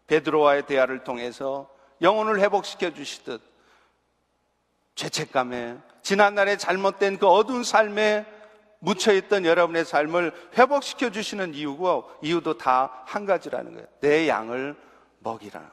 [0.07, 1.69] 베드로와의 대화를 통해서
[2.01, 3.41] 영혼을 회복시켜 주시듯
[4.95, 8.27] 죄책감에 지난날에 잘못된 그 어두운 삶에
[8.81, 13.87] 묻혀있던 여러분의 삶을 회복시켜 주시는 이유고 이유도 다 한 가지라는 거예요.
[14.01, 14.75] 내 양을
[15.19, 15.71] 먹이라.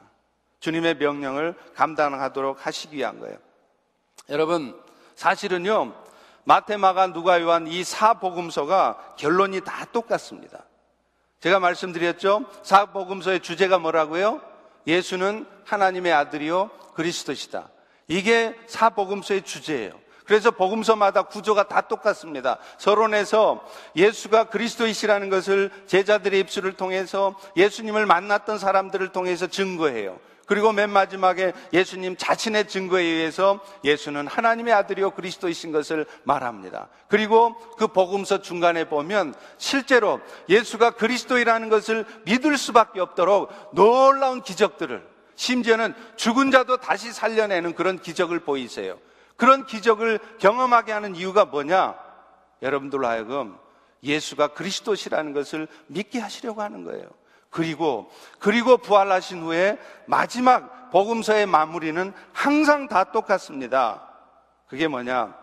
[0.60, 3.38] 주님의 명령을 감당하도록 하시기 위한 거예요.
[4.28, 4.78] 여러분,
[5.16, 5.94] 사실은요,
[6.50, 10.64] 마테마가 누가 요한 이 사복음서가 결론이 다 똑같습니다.
[11.38, 12.44] 제가 말씀드렸죠?
[12.64, 14.40] 사복음서의 주제가 뭐라고요?
[14.84, 17.68] 예수는 하나님의 아들이요 그리스도시다.
[18.08, 19.92] 이게 사복음서의 주제예요.
[20.24, 22.58] 그래서 복음서마다 구조가 다 똑같습니다.
[22.78, 30.18] 서론에서 예수가 그리스도이시라는 것을 제자들의 입술을 통해서 예수님을 만났던 사람들을 통해서 증거해요.
[30.50, 36.88] 그리고 맨 마지막에 예수님 자신의 증거에 의해서 예수는 하나님의 아들이요 그리스도이신 것을 말합니다.
[37.06, 45.94] 그리고 그 복음서 중간에 보면 실제로 예수가 그리스도이라는 것을 믿을 수밖에 없도록 놀라운 기적들을 심지어는
[46.16, 48.98] 죽은 자도 다시 살려내는 그런 기적을 보이세요.
[49.36, 51.94] 그런 기적을 경험하게 하는 이유가 뭐냐?
[52.60, 53.56] 여러분들로 하여금
[54.02, 57.19] 예수가 그리스도시라는 것을 믿게 하시려고 하는 거예요.
[57.50, 64.08] 그리고, 그리고 부활하신 후에 마지막 복음서의 마무리는 항상 다 똑같습니다.
[64.68, 65.36] 그게 뭐냐?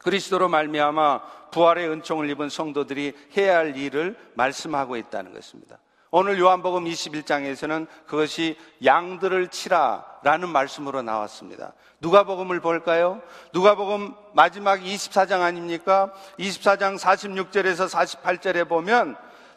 [0.00, 5.78] 그리스도로 말미암아 부활의 은총을 입은 성도들이 해야 할 일을 말씀하고 있다는 것입니다.
[6.10, 11.72] 오늘 요한복음 21장에서는 그것이 양들을 치라라는 말씀으로 나왔습니다.
[12.00, 13.20] 누가복음을 볼까요?
[13.52, 16.12] 누가복음 마지막 24장 아닙니까?
[16.38, 19.16] 24장 46절에서 48절에 보면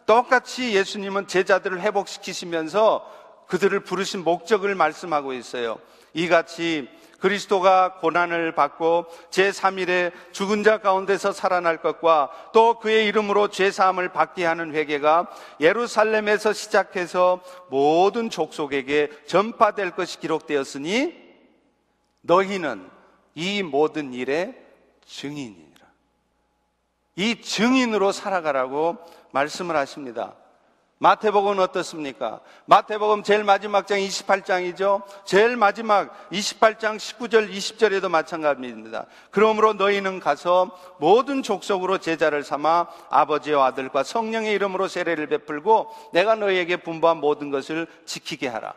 [0.10, 3.08] 똑같이 예수님은 제자들을 회복시키시면서
[3.46, 5.78] 그들을 부르신 목적을 말씀하고 있어요.
[6.16, 6.90] 이같이
[7.20, 14.74] 그리스도가 고난을 받고 제3일에 죽은 자 가운데서 살아날 것과 또 그의 이름으로 죄사함을 받게 하는
[14.74, 15.30] 회개가
[15.60, 21.14] 예루살렘에서 시작해서 모든 족속에게 전파될 것이 기록되었으니
[22.22, 22.90] 너희는
[23.36, 24.56] 이 모든 일의
[25.06, 25.70] 증인이니라.
[27.16, 28.98] 이 증인으로 살아가라고
[29.32, 30.34] 말씀을 하십니다.
[31.02, 32.42] 마태복음은 어떻습니까?
[32.66, 35.04] 마태복음 제일 마지막 장 28장이죠.
[35.24, 39.06] 제일 마지막 28장 19절 20절에도 마찬가지입니다.
[39.32, 46.78] 그러므로 너희는 가서 모든 족속으로 제자를 삼아 아버지와 아들과 성령의 이름으로 세례를 베풀고 내가 너희에게
[46.78, 48.74] 분부한 모든 것을 지키게 하라.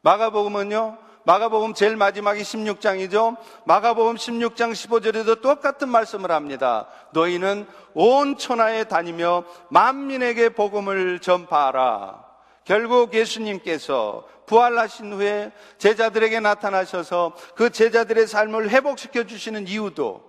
[0.00, 1.09] 마가복음은요.
[1.24, 3.36] 마가복음 제일 마지막이 16장이죠.
[3.64, 6.86] 마가복음 16장 15절에도 똑같은 말씀을 합니다.
[7.12, 12.24] 너희는 온 천하에 다니며 만민에게 복음을 전파하라.
[12.64, 20.28] 결국 예수님께서 부활하신 후에 제자들에게 나타나셔서 그 제자들의 삶을 회복시켜 주시는 이유도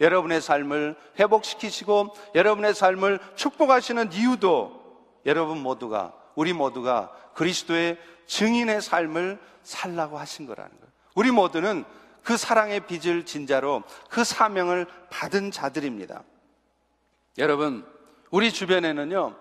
[0.00, 4.80] 여러분의 삶을 회복시키시고 여러분의 삶을 축복하시는 이유도
[5.26, 9.38] 여러분 모두가 우리 모두가 그리스도의 증인의 삶을
[9.70, 10.92] 살라고 하신 거라는 거예요.
[11.14, 11.84] 우리 모두는
[12.22, 16.22] 그 사랑의 빚을 진자로 그 사명을 받은 자들입니다.
[17.38, 17.86] 여러분,
[18.30, 19.36] 우리 주변에는요,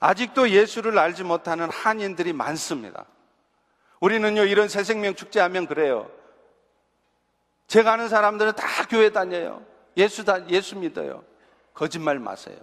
[0.00, 3.04] 아직도 예수를 알지 못하는 한인들이 많습니다.
[4.00, 6.10] 우리는요, 이런 새생명 축제 하면 그래요.
[7.66, 9.64] 제가 아는 사람들은 다 교회 다녀요.
[9.96, 11.24] 예수 다, 예수 믿어요.
[11.74, 12.58] 거짓말 마세요.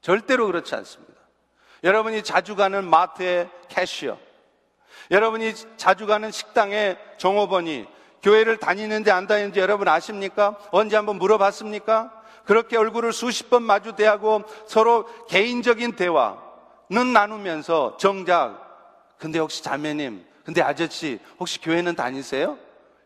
[0.00, 1.14] 절대로 그렇지 않습니다.
[1.84, 4.18] 여러분이 자주 가는 마트의 캐시어,
[5.10, 7.86] 여러분이 자주 가는 식당의 종업원이
[8.22, 10.56] 교회를 다니는지 안 다니는지 여러분 아십니까?
[10.70, 12.12] 언제 한번 물어봤습니까?
[12.44, 18.66] 그렇게 얼굴을 수십 번 마주 대하고 서로 개인적인 대화는 나누면서 정작
[19.18, 22.56] 근데 혹시 자매님, 근데 아저씨 혹시 교회는 다니세요?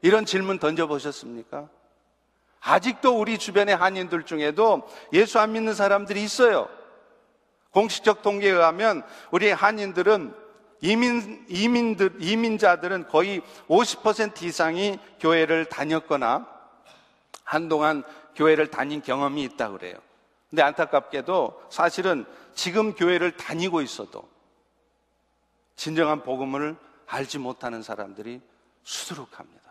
[0.02, 1.68] 이런 질문 던져보셨습니까?
[2.60, 6.68] 아직도 우리 주변의 한인들 중에도 예수 안 믿는 사람들이 있어요.
[7.70, 10.41] 공식적 통계에 의하면 우리 한인들은
[10.82, 16.46] 이민, 이민들, 이민자들은 거의 50% 이상이 교회를 다녔거나
[17.44, 18.02] 한동안
[18.34, 19.94] 교회를 다닌 경험이 있다 그래요.
[20.50, 24.28] 근데 안타깝게도 사실은 지금 교회를 다니고 있어도
[25.76, 26.76] 진정한 복음을
[27.06, 28.40] 알지 못하는 사람들이
[28.82, 29.62] 수두룩합니다.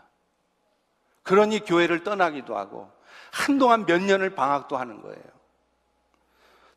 [1.23, 2.89] 그러니 교회를 떠나기도 하고
[3.31, 5.23] 한동안 몇 년을 방학도 하는 거예요.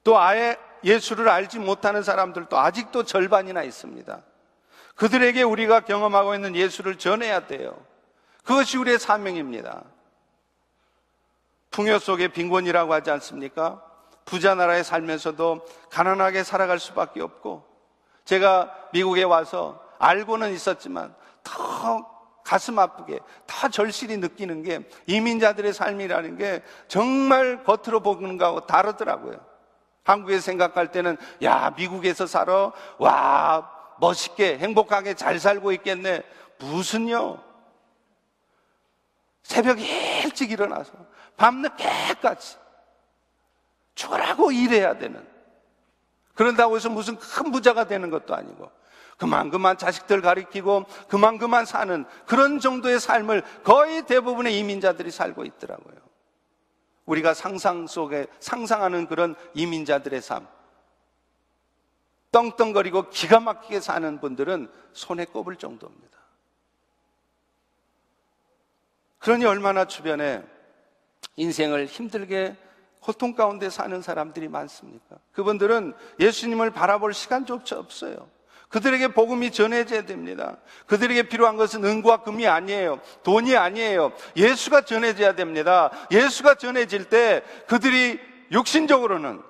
[0.03, 4.23] 또 아예 예수를 알지 못하는 사람들도 아직도 절반이나 있습니다.
[4.95, 7.77] 그들에게 우리가 경험하고 있는 예수를 전해야 돼요.
[8.45, 9.83] 그것이 우리의 사명입니다.
[11.71, 13.83] 풍요 속의 빈곤이라고 하지 않습니까?
[14.25, 17.67] 부자 나라에 살면서도 가난하게 살아갈 수밖에 없고,
[18.25, 22.09] 제가 미국에 와서 알고는 있었지만 더
[22.45, 29.54] 가슴 아프게, 더 절실히 느끼는 게 이민자들의 삶이라는 게 정말 겉으로 보는 거하고 다르더라고요.
[30.05, 32.73] 한국에 생각할 때는 야 미국에서 살아?
[32.99, 36.23] 와 멋있게 행복하게 잘 살고 있겠네.
[36.59, 37.43] 무슨요?
[39.43, 40.93] 새벽 일찍 일어나서
[41.37, 42.57] 밤늦게까지
[43.95, 45.27] 죽으라고 일해야 되는.
[46.35, 48.71] 그런다고 해서 무슨 큰 부자가 되는 것도 아니고
[49.17, 55.95] 그만 그만 자식들 가리키고 그만 그만 사는 그런 정도의 삶을 거의 대부분의 이민자들이 살고 있더라고요.
[57.07, 60.47] 우리가 상상 속에 상상하는 그런 이민자들의 삶.
[62.33, 66.19] 떵떵거리고 기가 막히게 사는 분들은 손에 꼽을 정도입니다.
[69.19, 70.45] 그러니 얼마나 주변에
[71.37, 72.57] 인생을 힘들게
[73.01, 75.19] 고통 가운데 사는 사람들이 많습니까?
[75.33, 78.29] 그분들은 예수님을 바라볼 시간조차 없어요.
[78.69, 80.57] 그들에게 복음이 전해져야 됩니다.
[80.87, 83.01] 그들에게 필요한 것은 은과 금이 아니에요.
[83.23, 84.13] 돈이 아니에요.
[84.37, 85.91] 예수가 전해져야 됩니다.
[86.11, 88.19] 예수가 전해질 때 그들이
[88.51, 89.43] 육신적으로는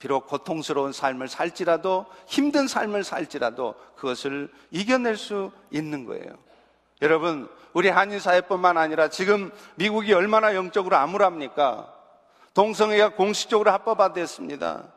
[0.00, 6.32] 비록 고통스러운 삶을 살지라도 힘든 삶을 살지라도 그것을 이겨낼 수 있는 거예요.
[7.02, 11.94] 여러분, 우리 한인 사회뿐만 아니라 지금 미국이 얼마나 영적으로 암울합니까?
[12.54, 14.88] 동성애가 공식적으로 합법화됐습니다.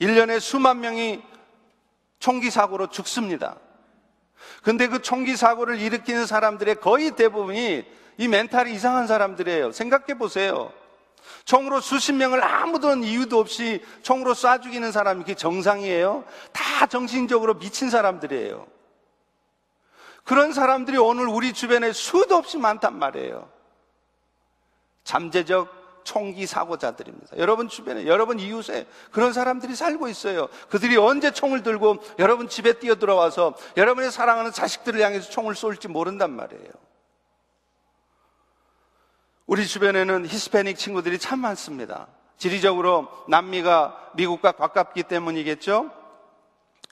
[0.00, 1.22] 1년에 수만 명이
[2.18, 3.56] 총기 사고로 죽습니다.
[4.62, 7.84] 근데 그 총기 사고를 일으키는 사람들의 거의 대부분이
[8.18, 9.72] 이 멘탈이 이상한 사람들이에요.
[9.72, 10.72] 생각해 보세요.
[11.44, 16.24] 총으로 수십 명을 아무런 이유도 없이 총으로 쏴 죽이는 사람이 그게 정상이에요?
[16.52, 18.66] 다 정신적으로 미친 사람들이에요.
[20.24, 23.50] 그런 사람들이 오늘 우리 주변에 수도 없이 많단 말이에요.
[25.04, 27.38] 잠재적 총기 사고자들입니다.
[27.38, 30.48] 여러분 주변에, 여러분 이웃에 그런 사람들이 살고 있어요.
[30.68, 36.32] 그들이 언제 총을 들고 여러분 집에 뛰어 들어와서 여러분의 사랑하는 자식들을 향해서 총을 쏠지 모른단
[36.32, 36.70] 말이에요.
[39.46, 42.06] 우리 주변에는 히스패닉 친구들이 참 많습니다.
[42.38, 45.90] 지리적으로 남미가 미국과 가깝기 때문이겠죠?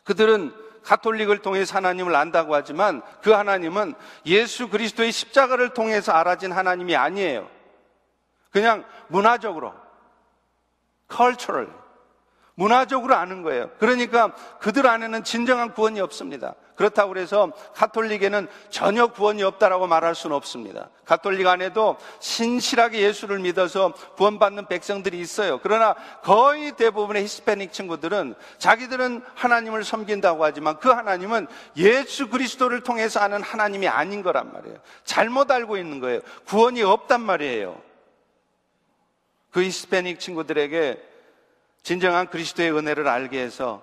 [0.04, 0.52] 그들은
[0.82, 3.94] 가톨릭을 통해서 하나님을 안다고 하지만 그 하나님은
[4.26, 7.48] 예수 그리스도의 십자가를 통해서 알아진 하나님이 아니에요.
[8.50, 9.72] 그냥 문화적으로,
[11.10, 11.68] cultural,
[12.54, 13.70] 문화적으로 아는 거예요.
[13.78, 16.54] 그러니까 그들 안에는 진정한 구원이 없습니다.
[16.74, 20.88] 그렇다고 해서 가톨릭에는 전혀 구원이 없다라고 말할 수는 없습니다.
[21.04, 25.58] 가톨릭 안에도 신실하게 예수를 믿어서 구원받는 백성들이 있어요.
[25.62, 31.46] 그러나 거의 대부분의 히스패닉 친구들은 자기들은 하나님을 섬긴다고 하지만 그 하나님은
[31.76, 34.78] 예수 그리스도를 통해서 아는 하나님이 아닌 거란 말이에요.
[35.04, 36.20] 잘못 알고 있는 거예요.
[36.46, 37.89] 구원이 없단 말이에요.
[39.50, 41.00] 그 히스패닉 친구들에게
[41.82, 43.82] 진정한 그리스도의 은혜를 알게 해서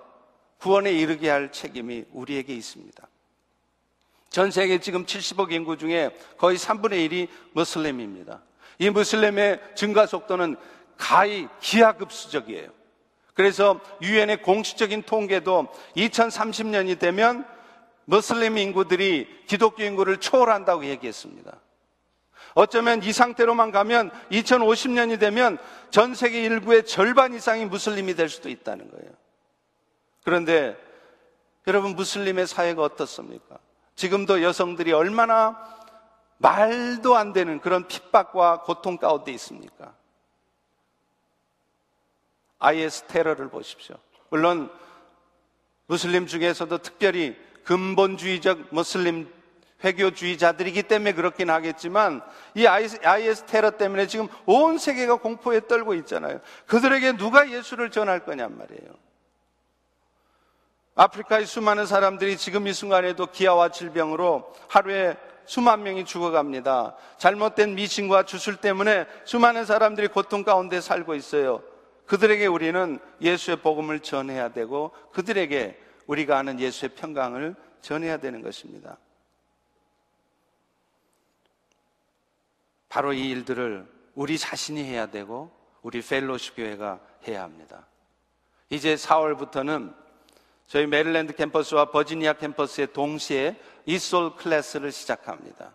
[0.58, 3.08] 구원에 이르게 할 책임이 우리에게 있습니다.
[4.30, 8.42] 전 세계 지금 70억 인구 중에 거의 3분의 1이 무슬림입니다.
[8.78, 10.56] 이 무슬림의 증가 속도는
[10.96, 12.70] 가히 기하급수적이에요.
[13.34, 17.46] 그래서 유엔의 공식적인 통계도 2030년이 되면
[18.04, 21.60] 무슬림 인구들이 기독교 인구를 초월한다고 얘기했습니다.
[22.58, 25.58] 어쩌면 이 상태로만 가면 2050년이 되면
[25.90, 29.12] 전 세계 인구의 절반 이상이 무슬림이 될 수도 있다는 거예요.
[30.24, 30.76] 그런데
[31.68, 33.58] 여러분 무슬림의 사회가 어떻습니까?
[33.94, 35.56] 지금도 여성들이 얼마나
[36.38, 39.94] 말도 안 되는 그런 핍박과 고통 가운데 있습니까?
[42.58, 43.94] IS 테러를 보십시오.
[44.30, 44.68] 물론
[45.86, 49.32] 무슬림 중에서도 특별히 근본주의적 무슬림
[49.84, 52.20] 회교주의자들이기 때문에 그렇긴 하겠지만
[52.54, 56.40] 이 IS 테러 때문에 지금 온 세계가 공포에 떨고 있잖아요.
[56.66, 58.90] 그들에게 누가 예수를 전할 거냔 말이에요.
[60.96, 65.16] 아프리카의 수많은 사람들이 지금 이 순간에도 기아와 질병으로 하루에
[65.46, 66.96] 수만 명이 죽어갑니다.
[67.18, 71.62] 잘못된 미신과 주술 때문에 수많은 사람들이 고통 가운데 살고 있어요.
[72.06, 78.98] 그들에게 우리는 예수의 복음을 전해야 되고 그들에게 우리가 아는 예수의 평강을 전해야 되는 것입니다.
[82.88, 85.50] 바로 이 일들을 우리 자신이 해야 되고
[85.82, 87.86] 우리 펠로시 교회가 해야 합니다.
[88.70, 89.94] 이제 4월부터는
[90.66, 95.74] 저희 메릴랜드 캠퍼스와 버지니아 캠퍼스에 동시에 ESOL 클래스를 시작합니다.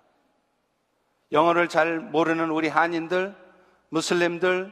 [1.31, 3.35] 영어를 잘 모르는 우리 한인들,
[3.89, 4.71] 무슬림들,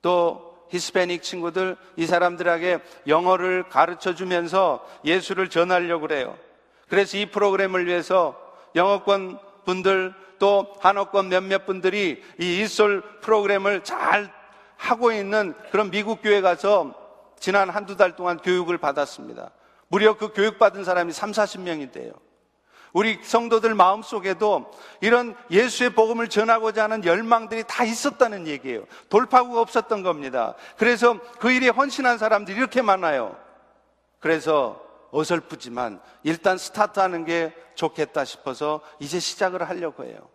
[0.00, 6.38] 또 히스패닉 친구들, 이 사람들에게 영어를 가르쳐 주면서 예수를 전하려고 그래요.
[6.88, 8.40] 그래서 이 프로그램을 위해서
[8.76, 14.28] 영어권 분들 또 한어권 몇몇 분들이 이 ESOL 프로그램을 잘
[14.76, 16.92] 하고 있는 그런 미국 교회 가서
[17.38, 19.52] 지난 한두 달 동안 교육을 받았습니다.
[19.86, 22.12] 무려 그 교육받은 사람이 3, 40명이 돼요.
[22.92, 24.68] 우리 성도들 마음속에도
[25.00, 28.86] 이런 예수의 복음을 전하고자 하는 열망들이 다 있었다는 얘기예요.
[29.10, 30.54] 돌파구가 없었던 겁니다.
[30.76, 33.36] 그래서 그 일에 헌신한 사람들이 이렇게 많아요.
[34.18, 34.82] 그래서
[35.12, 40.28] 어설프지만 일단 스타트하는 게 좋겠다 싶어서 이제 시작을 하려고 해요.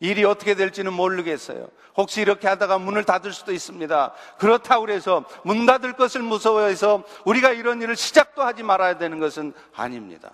[0.00, 1.68] 일이 어떻게 될지는 모르겠어요.
[1.96, 4.12] 혹시 이렇게 하다가 문을 닫을 수도 있습니다.
[4.38, 10.32] 그렇다고 해서 문 닫을 것을 무서워해서 우리가 이런 일을 시작도 하지 말아야 되는 것은 아닙니다.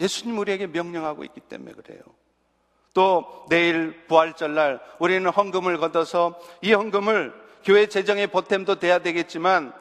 [0.00, 2.00] 예수님 우리에게 명령하고 있기 때문에 그래요.
[2.92, 7.32] 또 내일 부활절날 우리는 헌금을 걷어서 이 헌금을
[7.62, 9.72] 교회 재정의 보탬도 돼야 되겠지만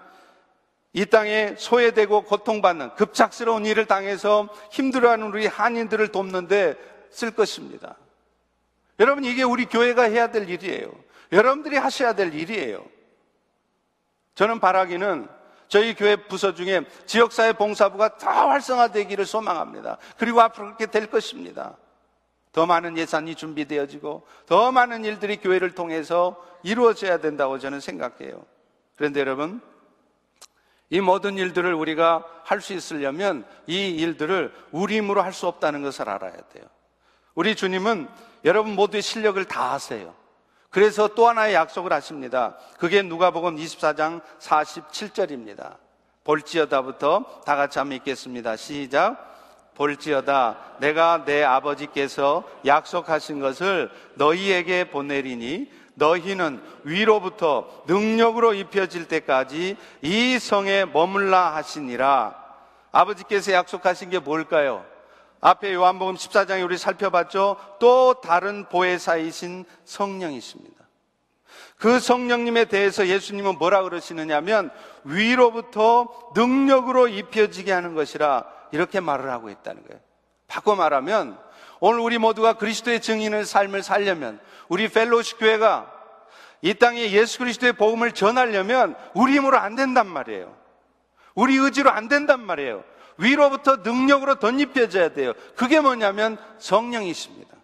[0.95, 6.75] 이 땅에 소외되고 고통받는 급작스러운 일을 당해서 힘들어하는 우리 한인들을 돕는데
[7.09, 7.97] 쓸 것입니다.
[9.01, 10.89] 여러분, 이게 우리 교회가 해야 될 일이에요.
[11.33, 12.81] 여러분들이 하셔야 될 일이에요.
[14.35, 15.27] 저는 바라기는
[15.67, 19.97] 저희 교회 부서 중에 지역사회 봉사부가 더 활성화되기를 소망합니다.
[20.17, 21.75] 그리고 앞으로 그렇게 될 것입니다.
[22.53, 28.45] 더 많은 예산이 준비되어지고 더 많은 일들이 교회를 통해서 이루어져야 된다고 저는 생각해요.
[28.95, 29.61] 그런데 여러분,
[30.89, 36.09] 이 모든 일들을 우리가 할 수 있으려면 이 일들을 우리 힘으로 할 수 없다는 것을
[36.09, 36.63] 알아야 돼요.
[37.33, 38.07] 우리 주님은
[38.45, 40.13] 여러분 모두의 실력을 다 하세요.
[40.69, 42.57] 그래서 또 하나의 약속을 하십니다.
[42.77, 45.77] 그게 누가복음 24장 47절입니다.
[46.23, 48.55] 볼지어다부터 다 같이 한번 읽겠습니다.
[48.55, 49.33] 시작.
[49.75, 60.85] 볼지어다 내가 내 아버지께서 약속하신 것을 너희에게 보내리니 너희는 위로부터 능력으로 입혀질 때까지 이 성에
[60.85, 62.35] 머물라 하시니라.
[62.91, 64.85] 아버지께서 약속하신 게 뭘까요?
[65.41, 67.57] 앞에 요한복음 14장에 우리 살펴봤죠.
[67.79, 70.75] 또 다른 보혜사이신 성령이십니다.
[71.77, 74.71] 그 성령님에 대해서 예수님은 뭐라 그러시느냐면
[75.03, 80.01] 위로부터 능력으로 입혀지게 하는 것이라 이렇게 말을 하고 있다는 거예요.
[80.47, 81.37] 바꿔 말하면
[81.79, 85.91] 오늘 우리 모두가 그리스도의 증인의 삶을 살려면 우리 펠로시 교회가
[86.61, 90.55] 이 땅에 예수 그리스도의 복음을 전하려면 우리 힘으로 안 된단 말이에요.
[91.35, 92.83] 우리 의지로 안 된단 말이에요.
[93.17, 95.33] 위로부터 능력으로 덧입혀져야 돼요.
[95.55, 97.55] 그게 뭐냐면 성령이십니다.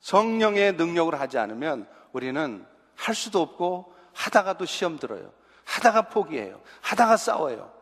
[0.00, 5.32] 성령의 능력을 하지 않으면 우리는 할 수도 없고 하다가도 시험 들어요.
[5.64, 6.60] 하다가 포기해요.
[6.80, 7.72] 하다가 싸워요.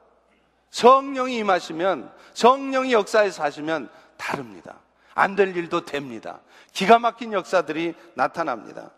[0.70, 4.80] 성령이 임하시면 성령이 역사에서 하시면 다릅니다.
[5.14, 6.40] 안 될 일도 됩니다.
[6.72, 8.90] 기가 막힌 역사들이 나타납니다.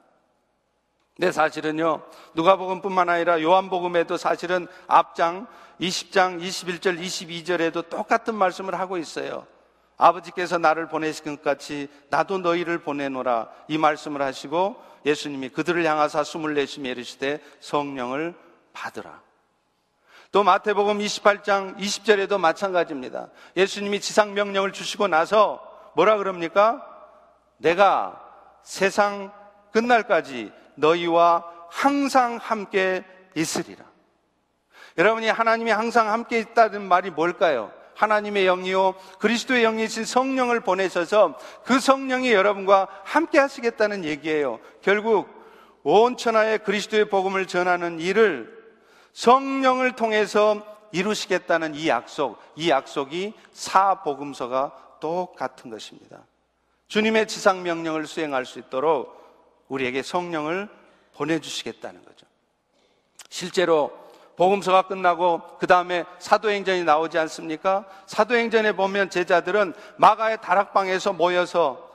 [1.19, 2.03] 네, 사실은요,
[2.35, 5.47] 누가복음뿐만 아니라 요한복음에도 사실은 앞장
[5.81, 9.47] 20장 21절 22절에도 똑같은 말씀을 하고 있어요.
[9.97, 16.55] 아버지께서 나를 보내신 것 같이 나도 너희를 보내노라 이 말씀을 하시고 예수님이 그들을 향하사 숨을
[16.55, 18.35] 내쉬며 이르시되 성령을
[18.75, 19.23] 받으라.
[20.33, 23.29] 또 마태복음 28장 20절에도 마찬가지입니다.
[23.57, 25.66] 예수님이 지상 명령을 주시고 나서
[25.97, 26.87] 뭐라 그럽니까?
[27.57, 28.23] 내가
[28.63, 29.33] 세상
[29.73, 33.03] 끝날까지 너희와 항상 함께
[33.35, 33.83] 있으리라.
[34.99, 37.73] 여러분이 하나님이 항상 함께 있다는 말이 뭘까요?
[37.95, 44.61] 하나님의 영이요 그리스도의 영이신 성령을 보내셔서 그 성령이 여러분과 함께 하시겠다는 얘기예요.
[44.83, 45.29] 결국
[45.83, 48.55] 온 천하에 그리스도의 복음을 전하는 일을
[49.15, 50.61] 성령을 통해서
[50.93, 56.25] 이루시겠다는 이 약속, 이 약속이 사복음서가 똑같은 것입니다.
[56.89, 59.15] 주님의 지상 명령을 수행할 수 있도록
[59.69, 60.69] 우리에게 성령을
[61.15, 62.27] 보내주시겠다는 거죠.
[63.31, 63.93] 실제로
[64.37, 67.87] 복음서가 끝나고 그 다음에 사도행전이 나오지 않습니까?
[68.07, 71.89] 사도행전에 보면 제자들은 마가의 다락방에서 모여서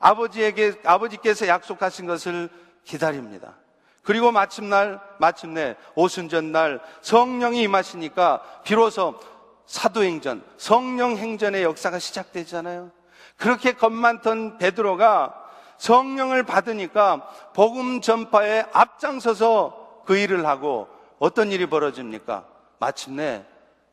[0.00, 2.50] 아버지에게 아버지께서 약속하신 것을
[2.84, 3.54] 기다립니다.
[4.02, 9.18] 그리고 마침날 마침내 오순절날 성령이 임하시니까 비로소
[9.66, 12.90] 사도행전, 성령행전의 역사가 시작되잖아요.
[13.36, 15.44] 그렇게 겁 많던 베드로가
[15.78, 20.88] 성령을 받으니까 복음 전파에 앞장서서 그 일을 하고
[21.18, 22.46] 어떤 일이 벌어집니까?
[22.78, 23.44] 마침내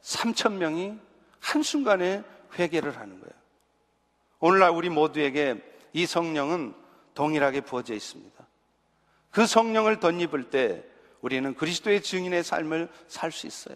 [0.02, 0.98] 3천 명이
[1.40, 2.24] 한순간에
[2.58, 3.34] 회개를 하는 거예요.
[4.40, 5.62] 오늘날 우리 모두에게
[5.94, 6.74] 이 성령은
[7.14, 8.34] 동일하게 부어져 있습니다.
[9.32, 10.84] 그 성령을 덧입을 때
[11.22, 13.76] 우리는 그리스도의 증인의 삶을 살 수 있어요.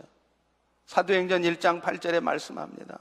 [0.88, 3.00] 사도행전 1장 8절에 말씀합니다.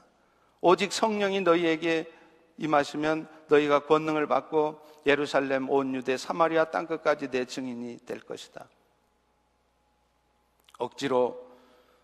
[0.61, 2.11] 오직 성령이 너희에게
[2.57, 8.67] 임하시면 너희가 권능을 받고 예루살렘 온 유대 사마리아 땅 끝까지 내 증인이 될 것이다.
[10.77, 11.47] 억지로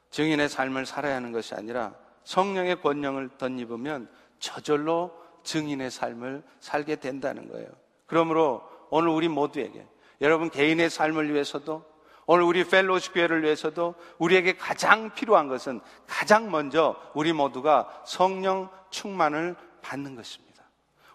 [0.09, 4.09] 증인의 삶을 살아야 하는 것이 아니라 성령의 권능을 덧입으면
[4.39, 5.11] 저절로
[5.43, 7.67] 증인의 삶을 살게 된다는 거예요.
[8.05, 9.85] 그러므로 오늘 우리 모두에게
[10.21, 11.83] 여러분 개인의 삶을 위해서도
[12.25, 19.55] 오늘 우리 펠로시 교회를 위해서도 우리에게 가장 필요한 것은 가장 먼저 우리 모두가 성령 충만을
[19.81, 20.63] 받는 것입니다.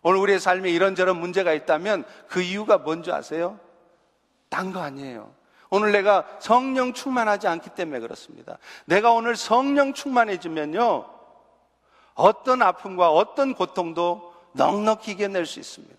[0.03, 3.59] 오늘 우리의 삶에 이런저런 문제가 있다면 그 이유가 뭔지 아세요?
[4.49, 5.33] 딴 거 아니에요.
[5.71, 8.59] 오늘 내가 성령 충만하지 않기 때문에 그렇습니다.
[8.87, 11.05] 내가 오늘 성령 충만해지면요.
[12.15, 15.98] 어떤 아픔과 어떤 고통도 넉넉히 이겨낼 수 있습니다.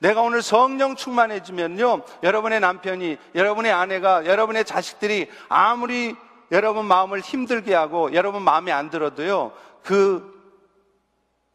[0.00, 2.02] 내가 오늘 성령 충만해지면요.
[2.22, 6.16] 여러분의 남편이, 여러분의 아내가, 여러분의 자식들이 아무리
[6.52, 9.52] 여러분 마음을 힘들게 하고 여러분 마음에 안 들어도요.
[9.82, 10.38] 그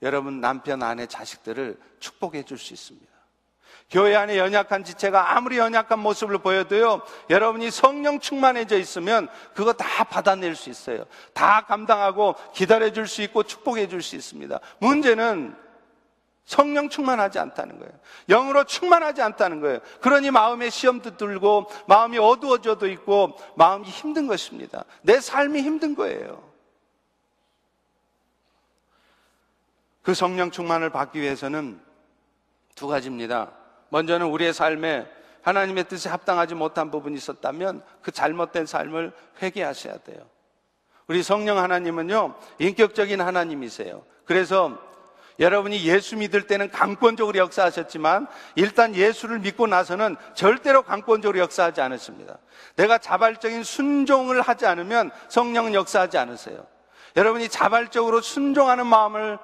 [0.02, 3.16] 여러분 남편, 아내, 자식들을 축복해 줄 수 있습니다.
[3.90, 10.56] 교회 안에 연약한 지체가 아무리 연약한 모습을 보여도요, 여러분이 성령 충만해져 있으면 그거 다 받아낼
[10.56, 11.06] 수 있어요.
[11.34, 14.60] 다 감당하고 기다려 줄 수 있고 축복해 줄 수 있습니다.
[14.80, 15.56] 문제는
[16.46, 17.92] 성령 충만하지 않다는 거예요.
[18.30, 19.80] 영으로 충만하지 않다는 거예요.
[20.00, 24.86] 그러니 마음에 시험도 들고, 마음이 어두워져도 있고, 마음이 힘든 것입니다.
[25.02, 26.44] 내 삶이 힘든 거예요.
[30.04, 31.82] 그 성령 충만을 받기 위해서는
[32.76, 33.52] 두 가지입니다.
[33.90, 35.10] 먼저는 우리의 삶에
[35.42, 40.20] 하나님의 뜻에 합당하지 못한 부분이 있었다면 그 잘못된 삶을 회개하셔야 돼요.
[41.08, 44.04] 우리 성령 하나님은요, 인격적인 하나님이세요.
[44.26, 44.80] 그래서
[45.40, 52.38] 여러분이 예수 믿을 때는 강권적으로 역사하셨지만 일단 예수를 믿고 나서는 절대로 강권적으로 역사하지 않으십니다.
[52.76, 56.66] 내가 자발적인 순종을 하지 않으면 성령은 역사하지 않으세요.
[57.18, 59.38] 여러분이 자발적으로 순종하는 마음을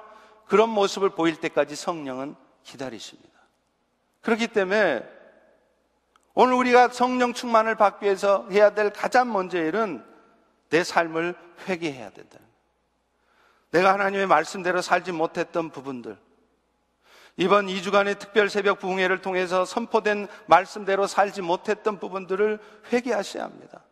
[0.48, 3.32] 그런 모습을 보일 때까지 성령은 기다리십니다.
[4.22, 5.04] 그렇기 때문에
[6.34, 10.04] 오늘 우리가 성령 충만을 받기 위해서 해야 될 가장 먼저 일은
[10.70, 11.36] 내 삶을
[11.68, 12.38] 회개해야 된다.
[13.72, 16.18] 내가 하나님의 말씀대로 살지 못했던 부분들,
[17.38, 22.60] 이번 2주간의 특별 새벽 부흥회를 통해서 선포된 말씀대로 살지 못했던 부분들을
[22.92, 23.84] 회개하셔야 합니다.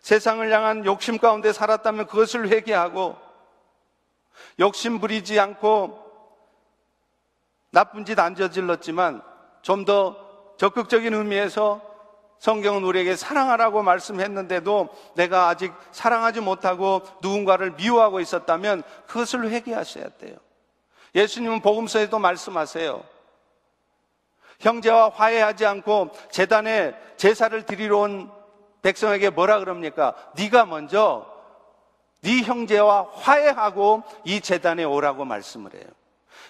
[0.00, 3.16] 세상을 향한 욕심 가운데 살았다면 그것을 회개하고
[4.60, 6.02] 욕심 부리지 않고
[7.70, 9.22] 나쁜 짓 안 저질렀지만
[9.62, 10.24] 좀 더
[10.56, 11.80] 적극적인 의미에서
[12.38, 20.36] 성경은 우리에게 사랑하라고 말씀했는데도 내가 아직 사랑하지 못하고 누군가를 미워하고 있었다면 그것을 회개하셔야 돼요.
[21.14, 23.02] 예수님은 복음서에도 말씀하세요.
[24.60, 28.30] 형제와 화해하지 않고 재단에 제사를 드리러 온
[28.82, 30.14] 백성에게 뭐라 그럽니까?
[30.36, 31.26] 네가 먼저
[32.20, 35.84] 네 형제와 화해하고 이 재단에 오라고 말씀을 해요.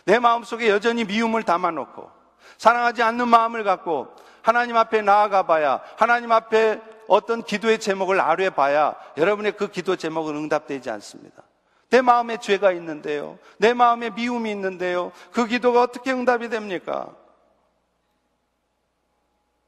[0.05, 2.11] 내 마음속에 여전히 미움을 담아놓고
[2.59, 4.09] 사랑하지 않는 마음을 갖고
[4.45, 6.79] 하나님 앞에 나아가 봐야 하나님 앞에
[7.09, 11.43] 어떤 기도의 제목을 아뢰 봐야 여러분의 그 기도 제목은 응답되지 않습니다.
[11.89, 13.39] 내 마음에 죄가 있는데요.
[13.57, 15.13] 내 마음에 미움이 있는데요.
[15.33, 17.17] 그 기도가 어떻게 응답이 됩니까?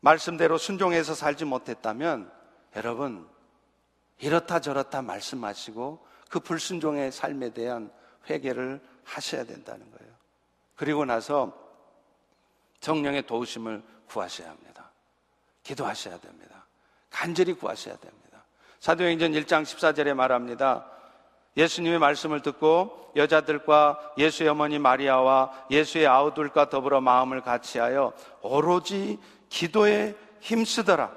[0.01, 2.31] 말씀대로 순종해서 살지 못했다면
[2.77, 3.27] 여러분
[4.19, 7.91] 이렇다 저렇다 말씀하시고 그 불순종의 삶에 대한
[8.29, 10.13] 회개를 하셔야 된다는 거예요.
[10.75, 11.55] 그리고 나서
[12.81, 14.91] 정령의 도우심을 구하셔야 합니다.
[15.63, 16.67] 기도하셔야 됩니다.
[17.11, 18.45] 간절히 구하셔야 됩니다.
[18.81, 20.87] 사도행전 1장 14절에 말합니다.
[21.57, 31.11] 예수님의 말씀을 듣고 여자들과 예수의 어머니 마리아와 예수의 아우들과 더불어 마음을 같이하여 오로지 기도에 힘쓰더라.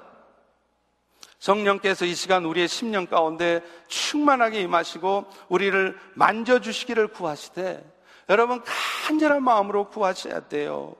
[1.38, 7.82] 성령께서 이 시간 우리의 심령 가운데 충만하게 임하시고 우리를 만져주시기를 구하시되
[8.28, 8.62] 여러분
[9.06, 10.96] 간절한 마음으로 구하셔야 돼요.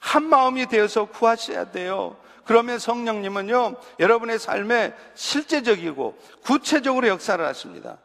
[0.00, 2.16] 한 마음이 되어서 구하셔야 돼요.
[2.44, 7.98] 그러면 성령님은요, 여러분의 삶에 실제적이고 구체적으로 역사를 하십니다.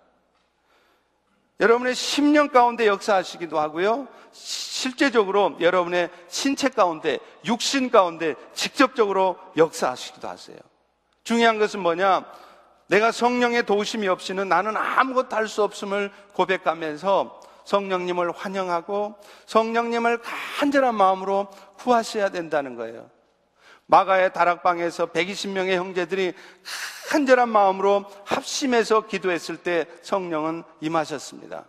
[1.60, 4.08] 여러분의 심령 가운데 역사하시기도 하고요.
[4.34, 10.58] 실제적으로 여러분의 신체 가운데, 육신 가운데 직접적으로 역사하시기도 하세요.
[11.24, 12.26] 중요한 것은 뭐냐?
[12.88, 20.20] 내가 성령의 도우심이 없이는 나는 아무것도 할 수 없음을 고백하면서 성령님을 환영하고 성령님을
[20.60, 21.48] 간절한 마음으로
[21.78, 23.10] 구하셔야 된다는 거예요.
[23.86, 26.34] 마가의 다락방에서 120명의 형제들이
[27.10, 31.66] 간절한 마음으로 합심해서 기도했을 때 성령은 임하셨습니다.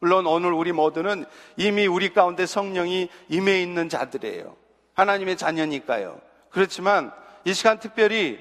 [0.00, 1.24] 물론 오늘 우리 모두는
[1.56, 4.56] 이미 우리 가운데 성령이 임해 있는 자들이에요.
[4.94, 6.20] 하나님의 자녀니까요.
[6.50, 7.12] 그렇지만
[7.44, 8.38] 이 시간 특별히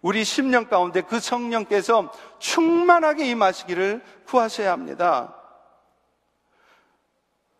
[0.00, 5.34] 우리 심령 가운데 그 성령께서 충만하게 임하시기를 구하셔야 합니다.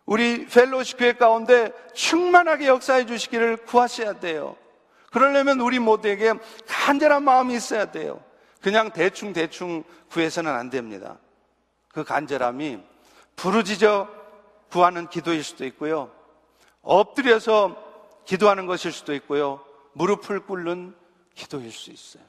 [0.04, 4.56] 우리 펠로시 교회 가운데 충만하게 역사해 주시기를 구하셔야 돼요.
[5.10, 6.32] 그러려면 우리 모두에게
[6.66, 8.20] 간절한 마음이 있어야 돼요.
[8.60, 11.18] 그냥 대충 대충 구해서는 안 됩니다.
[11.92, 12.80] 그 간절함이
[13.36, 14.08] 부르짖어
[14.70, 16.10] 구하는 기도일 수도 있고요.
[16.80, 17.76] 엎드려서
[18.24, 19.60] 기도하는 것일 수도 있고요.
[19.92, 20.94] 무릎을 꿇는
[21.34, 22.22] 기도일 수 있어요.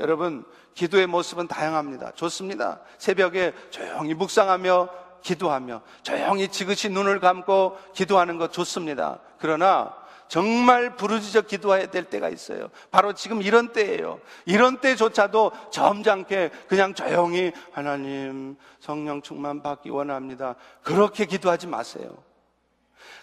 [0.00, 0.44] 여러분,
[0.74, 2.12] 기도의 모습은 다양합니다.
[2.12, 2.80] 좋습니다.
[2.98, 4.88] 새벽에 조용히 묵상하며
[5.22, 9.20] 기도하며 조용히 지그시 눈을 감고 기도하는 것 좋습니다.
[9.38, 9.94] 그러나
[10.28, 12.68] 정말 부르짖어 기도해야 될 때가 있어요.
[12.90, 14.20] 바로 지금 이런 때예요.
[14.44, 20.54] 이런 때조차도 점잖게 그냥 조용히 하나님 성령 충만 받기 원합니다.
[20.82, 22.27] 그렇게 기도하지 마세요.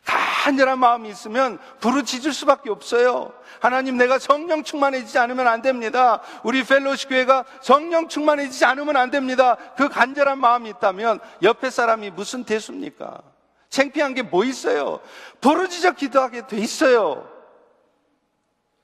[0.05, 3.33] 간절한 마음이 있으면 부르짖을 수밖에 없어요.
[3.59, 6.21] 하나님 내가 성령 충만해지지 않으면 안 됩니다.
[6.43, 9.55] 우리 펠로시 교회가 성령 충만해지지 않으면 안 됩니다.
[9.75, 13.21] 그 간절한 마음이 있다면 옆에 사람이 무슨 대수입니까?
[13.69, 14.99] 창피한 게 뭐 있어요?
[15.41, 17.27] 부르짖어 기도하게 돼 있어요.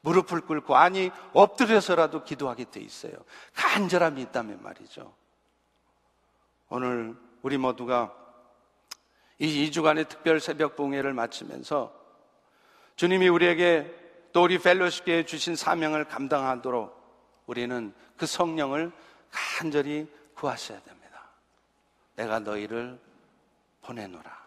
[0.01, 3.13] 무릎을 꿇고 아니 엎드려서라도 기도하게 돼 있어요.
[3.55, 5.13] 간절함이 있다면 말이죠.
[6.69, 8.11] 오늘 우리 모두가
[9.41, 11.93] 이 2주간의 특별 새벽 봉회를 마치면서
[12.95, 13.93] 주님이 우리에게
[14.31, 18.91] 또 우리 펠로시교에 주신 사명을 감당하도록 우리는 그 성령을
[19.29, 21.29] 간절히 구하셔야 됩니다.
[22.15, 22.99] 내가 너희를
[23.81, 24.41] 보내노라.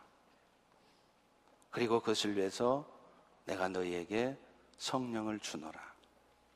[1.70, 2.88] 그리고 그것을 위해서
[3.44, 4.38] 내가 너희에게
[4.78, 5.78] 성령을 주노라.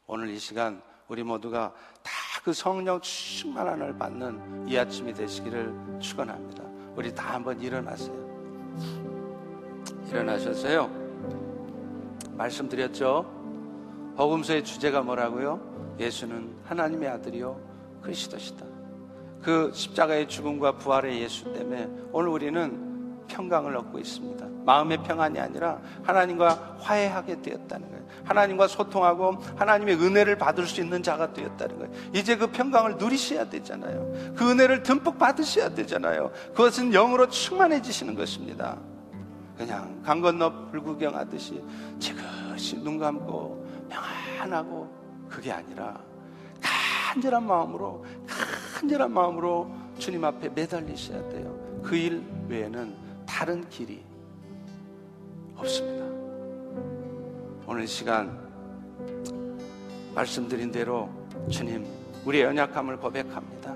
[0.07, 6.62] 오늘 이 시간 우리 모두가 다 그 성령 충만한을 받는 이 아침이 되시기를 축원합니다.
[6.97, 8.28] 우리 다 한번 일어나세요.
[10.11, 10.90] 일어나셨어요?
[12.32, 13.38] 말씀드렸죠?
[14.16, 15.96] 복음서의 주제가 뭐라고요?
[15.98, 17.61] 예수는 하나님의 아들이요
[18.02, 18.64] 그리스도시다.
[19.42, 24.46] 그 십자가의 죽음과 부활의 예수 때문에 오늘 우리는 평강을 얻고 있습니다.
[24.64, 28.04] 마음의 평안이 아니라 하나님과 화해하게 되었다는 거예요.
[28.24, 31.92] 하나님과 소통하고 하나님의 은혜를 받을 수 있는 자가 되었다는 거예요.
[32.12, 34.34] 이제 그 평강을 누리셔야 되잖아요.
[34.34, 36.32] 그 은혜를 듬뿍 받으셔야 되잖아요.
[36.48, 38.78] 그것은 영으로 충만해지시는 것입니다.
[39.59, 41.62] 그냥 강 건너 불구경 하듯이
[41.98, 44.88] 지그시 눈 감고 평안하고
[45.28, 46.00] 그게 아니라
[46.62, 48.04] 간절한 마음으로
[48.76, 51.59] 간절한 마음으로 주님 앞에 매달리셔야 돼요.
[51.82, 52.94] 그 일 외에는
[53.26, 54.04] 다른 길이
[55.56, 56.04] 없습니다.
[57.66, 58.38] 오늘 시간
[60.14, 61.09] 말씀드린 대로
[61.50, 61.84] 주님
[62.24, 63.74] 우리의 연약함을 고백합니다.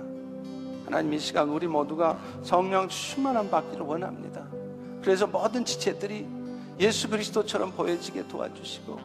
[0.84, 4.46] 하나님 이 시간 우리 모두가 성령 충만한 받기를 원합니다.
[5.02, 6.26] 그래서 모든 지체들이
[6.80, 8.98] 예수 그리스도처럼 보여지게 도와주시고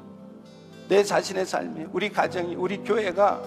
[0.87, 3.41] 내 자신의 삶이 우리 가정이 우리 교회가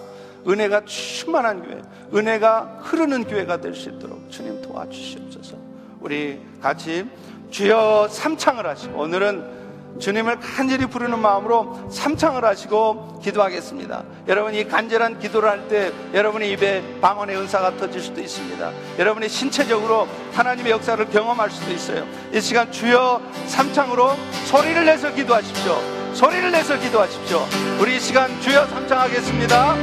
[0.47, 1.81] 은혜가 충만한 교회,
[2.13, 5.55] 은혜가 흐르는 교회가 될 수 있도록 주님 도와주시옵소서.
[5.99, 7.05] 우리 같이
[7.51, 9.60] 주여 삼창을 하시고 오늘은
[9.99, 14.03] 주님을 간절히 부르는 마음으로 삼창을 하시고 기도하겠습니다.
[14.27, 18.71] 여러분 이 간절한 기도를 할 때 여러분의 입에 방언의 은사가 터질 수도 있습니다.
[18.97, 22.05] 여러분의 신체적으로 하나님의 역사를 경험할 수도 있어요.
[22.33, 24.15] 이 시간 주여 삼창으로
[24.45, 25.77] 소리를 내서 기도하십시오.
[26.13, 27.45] 소리를 내서 기도하십시오.
[27.79, 29.75] 우리 이 시간 주여 삼창하겠습니다.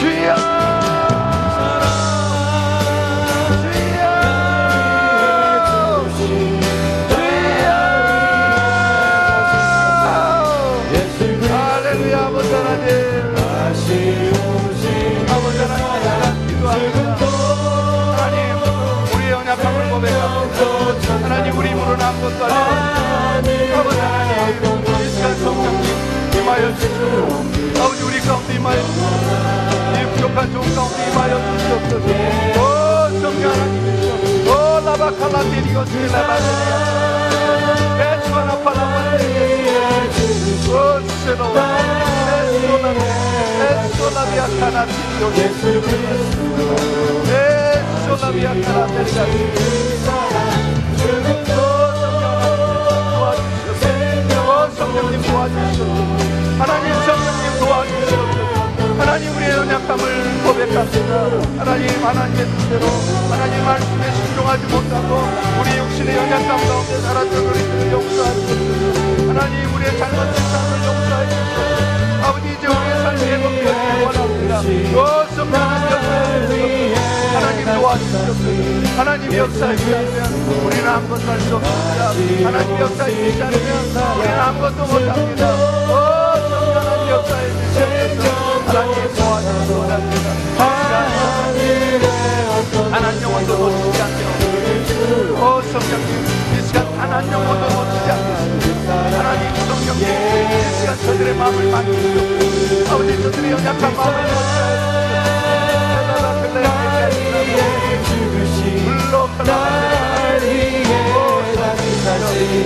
[0.00, 0.79] 주여!
[20.00, 25.86] 고백합니다 하나님 우리 물은 아무것도 아니고 아버지 하나님 이 시간 성령님
[26.38, 32.06] 임하여 주시옵소서 아버지 우리 가운데 임하여 주시옵소서 이 부족한 종 가운데 임하여 주시옵소서
[32.56, 32.62] 오
[33.20, 33.76] 성령 하나님
[34.48, 34.50] 오
[34.86, 36.74] 라바칼라티리고 스라바데리아
[37.98, 39.78] 베추아나 팔라바데리아
[40.66, 40.72] 오
[41.24, 41.58] 세로와
[42.40, 43.00] 에소라비
[43.60, 45.24] 에소라비아 카나티리오
[47.30, 47.49] 에
[48.16, 49.60] 소라비아 카나티리아
[54.76, 55.92] 성령님 도와주시옵소서
[56.58, 58.60] 하나님 성령님 도와주시옵소서
[58.98, 60.02] 하나님 우리의 연약함을
[60.44, 61.12] 고백합니다
[61.58, 62.86] 하나님 하나님의 뜻대로
[63.30, 65.22] 하나님 말씀에 순종하지 못하고
[65.60, 72.92] 우리 육신의 연약함 가운데 살았던 우리들을 용서하시옵소서 하나님 우리의 잘못된 삶을 용서하시옵소서 아버지 이제 우리의
[73.02, 75.20] 삶이 회복되기를 원합니다 오.
[75.34, 76.99] 성령 하나님 하나님
[77.74, 80.24] 도와주시옵소서 하나님 역사하시지 않으면
[80.66, 82.10] 우리는 아무것도 할 수 없습니다.
[82.46, 83.70] 하나님 역사하시지 않으면
[84.18, 85.42] 우리는 아무것도 못합니다.
[86.74, 88.28] 하나님 역사해 주시옵소서
[88.66, 88.94] 하나님
[89.70, 90.26] 원합니다
[92.92, 94.20] 하나님 영혼도 놓치지 않게
[95.40, 96.10] 오 성령님
[96.58, 102.94] 이 시간 단한 영혼도 놓치지 않겠습니다 하나님 성령님 이 시간 저들의 마음을 만지시옵소서.
[102.94, 104.18] 아버지 저들의 연약한 마음을
[106.50, 106.66] 불러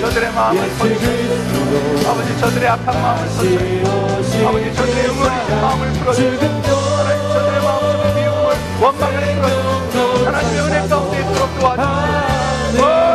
[0.01, 7.57] 저들의 마음을 터주시옵소서 아버지 저들의 악한 마음을 터주시옵소서 아버지 저들의 응어리진 마음을 풀어주시옵소서 하나님 저들의
[7.63, 8.49] 마음속의 미움을
[8.81, 11.53] 원망을 풀어주시옵소서 하나님의 은혜 가운데 있도록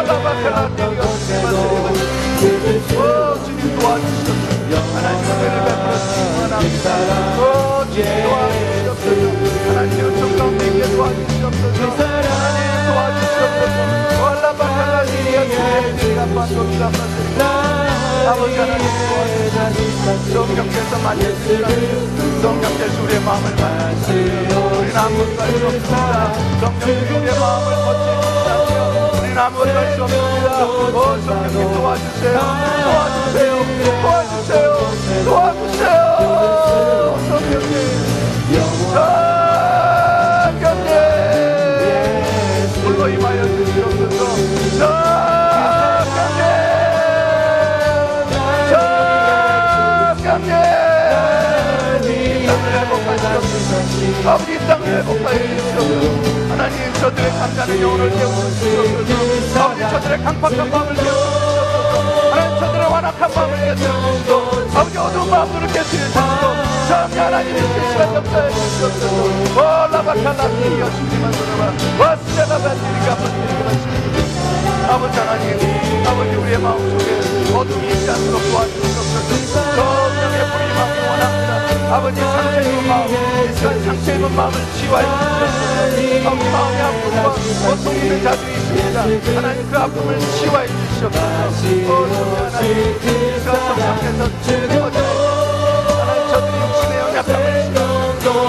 [0.08, 1.02] 라바켈라 띠리가
[2.90, 2.92] 오
[3.44, 5.94] 주님 도와주시옵소서 하나님 은혜를 베풀어
[7.40, 7.42] 오
[7.92, 9.49] 주님 도와주시옵소서
[9.80, 10.44] 도와주시옵소서
[10.98, 11.80] 도와주시옵소서
[31.80, 32.38] 도와주세요.
[32.84, 33.52] 도와주세요
[33.96, 34.68] 도와주세요
[35.26, 36.10] 도와주세요
[43.14, 44.20] 임하여 주시옵소서.
[52.10, 56.50] 이 땅을 회복하시옵소서 아버지 이 땅을 회복하여 주시옵소서.
[56.50, 59.60] 하나님 저들의 감사는 영혼을 깨우주시옵소서.
[59.60, 62.32] 아버지 저들의 강팍한 마음을 깨우주시옵소서.
[62.32, 64.80] 하나님 저들의 완악한 마음을 깨우주시옵소서.
[64.80, 66.59] 아버지 어두운 마음들을 깨뜨려주시옵소서
[66.90, 69.24] 성령 하나님 이 시간 역사해 주시옵소서.
[69.54, 69.62] 오
[69.94, 71.62] 라바칼라티 여신님만 돌아봐
[74.90, 75.46] 아버지 하나님
[76.08, 77.10] 아버지 우리의 마음속에
[77.54, 79.54] 어둠이 있지 않도록 도와주시옵소서.
[79.76, 86.28] 성령의 불이 임하기 원합니다 아버지 상처 입은 마음 이 시간 상처 입은 마음을 치유하여 주시옵소서.
[86.28, 87.18] 아버지 마음의 아픔과
[87.70, 88.98] 고통 있는 자들이 있습니다
[89.38, 91.18] 하나님 그 아픔을 치유하여 주시옵소서.
[91.86, 91.94] 오
[92.50, 94.22] 하나님 이 시간 성령께서.
[94.42, 95.29] 치유하여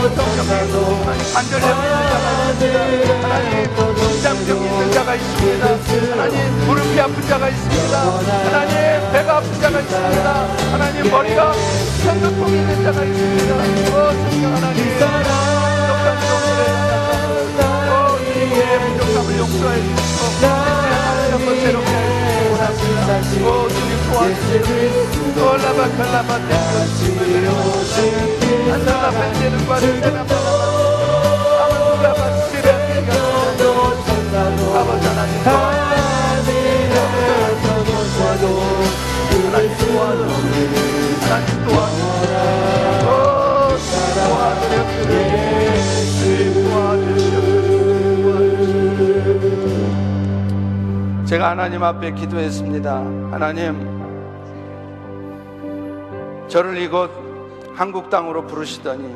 [0.01, 3.53] 하나님 관절염 있는 자가 있습니다 하나님
[3.99, 5.65] 심장병 있는 자가 있습니다
[6.13, 6.37] 하나님
[6.67, 10.29] 무릎이 아픈 자가 있습니다 하나님 배가 아픈 자가 있습니다
[10.73, 11.53] 하나님 머리가
[12.03, 16.63] 편두통 있는 자가 있습니다 오 성령 하나님 부족한 종들의
[17.91, 22.30] 오 우리의 부족함을 용서해 주시고 다시 한번 새롭게
[22.71, 23.19] 원합니다
[23.49, 27.97] 오 주님 도와주시고 올라바 칼라바 떼주심을 드려옵소서
[28.73, 29.85] 안달라 벤제는 과를
[31.61, 32.69] 아무나 바치레
[34.77, 35.81] 아버지 하나님 하나님
[38.23, 38.45] 도와주시고
[39.47, 39.69] 하나님
[41.67, 42.05] 도와주시고
[44.29, 45.70] 도와주시고
[51.31, 52.93] 제가 하나님 앞에 기도했습니다.
[53.31, 53.79] 하나님,
[56.49, 57.09] 저를 이곳
[57.73, 59.15] 한국 땅으로 부르시더니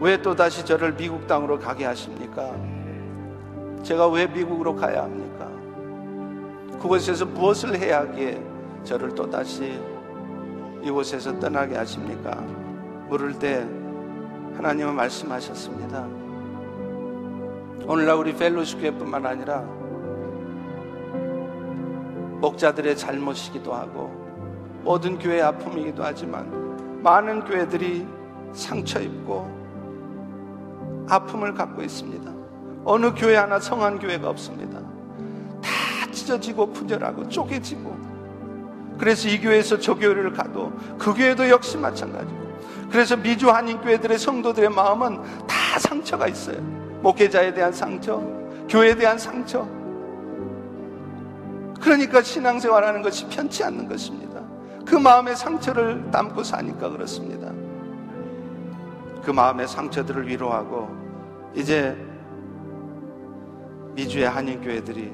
[0.00, 2.50] 왜 또 다시 저를 미국 땅으로 가게 하십니까?
[3.82, 5.46] 제가 왜 미국으로 가야 합니까?
[6.80, 8.42] 그곳에서 무엇을 해야 하기에
[8.84, 9.78] 저를 또 다시
[10.82, 12.34] 이곳에서 떠나게 하십니까?
[13.10, 13.68] 물을 때
[14.56, 16.06] 하나님은 말씀하셨습니다.
[17.86, 19.83] 오늘날 우리 펠로시 교회뿐만 아니라
[22.44, 24.12] 목자들의 잘못이기도 하고
[24.82, 28.06] 모든 교회의 아픔이기도 하지만 많은 교회들이
[28.52, 29.64] 상처 입고
[31.08, 32.30] 아픔을 갖고 있습니다.
[32.84, 34.78] 어느 교회 하나 성한 교회가 없습니다.
[35.62, 37.96] 다 찢어지고 분열하고 쪼개지고
[38.98, 42.44] 그래서 이 교회에서 저 교회를 가도 그 교회도 역시 마찬가지고
[42.90, 46.60] 그래서 미주 한인 교회들의 성도들의 마음은 다 상처가 있어요.
[47.00, 48.18] 목회자에 대한 상처,
[48.68, 49.66] 교회에 대한 상처.
[51.80, 54.40] 그러니까 신앙생활하는 것이 편치 않는 것입니다.
[54.86, 57.52] 그 마음의 상처를 담고 사니까 그렇습니다.
[59.22, 60.88] 그 마음의 상처들을 위로하고
[61.54, 61.96] 이제
[63.94, 65.12] 미주의 한인 교회들이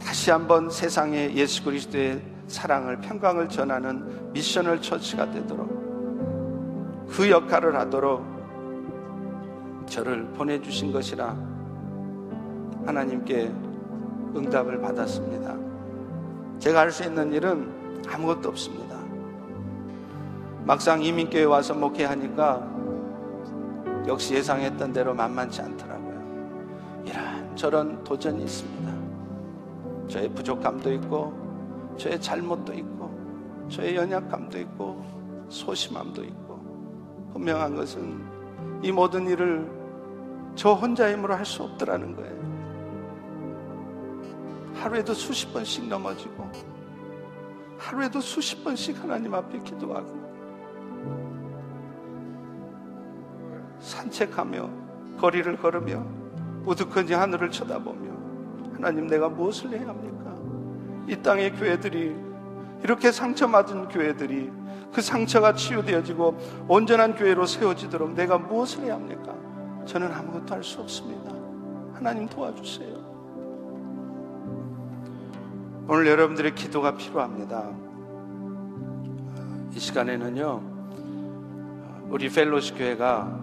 [0.00, 8.22] 다시 한번 세상에 예수 그리스도의 사랑을 평강을 전하는 미션을 처치가 되도록 그 역할을 하도록
[9.86, 11.36] 저를 보내주신 것이라
[12.86, 13.52] 하나님께
[14.34, 15.54] 응답을 받았습니다.
[16.58, 18.96] 제가 할 수 있는 일은 아무것도 없습니다.
[20.64, 22.70] 막상 이민교회 와서 목회하니까
[24.06, 27.02] 역시 예상했던 대로 만만치 않더라고요.
[27.06, 28.92] 이런 저런 도전이 있습니다.
[30.08, 31.32] 저의 부족함도 있고,
[31.96, 33.10] 저의 잘못도 있고,
[33.68, 35.02] 저의 연약함도 있고,
[35.48, 38.22] 소심함도 있고, 분명한 것은
[38.82, 39.66] 이 모든 일을
[40.54, 42.53] 저 혼자 힘으로 할 수 없더라는 거예요.
[44.84, 46.46] 하루에도 수십 번씩 넘어지고,
[47.78, 50.12] 하루에도 수십 번씩 하나님 앞에 기도하고,
[53.80, 54.68] 산책하며,
[55.18, 56.04] 거리를 걸으며,
[56.66, 58.12] 우두커니 하늘을 쳐다보며,
[58.74, 60.34] 하나님 내가 무엇을 해야 합니까?
[61.08, 62.14] 이 땅의 교회들이,
[62.82, 64.52] 이렇게 상처받은 교회들이,
[64.92, 69.34] 그 상처가 치유되어지고 온전한 교회로 세워지도록 내가 무엇을 해야 합니까?
[69.86, 71.32] 저는 아무것도 할 수 없습니다.
[71.94, 73.03] 하나님 도와주세요.
[75.86, 77.68] 오늘 여러분들의 기도가 필요합니다.
[79.74, 80.62] 이 시간에는요,
[82.08, 83.40] 우리 펠로시 교회가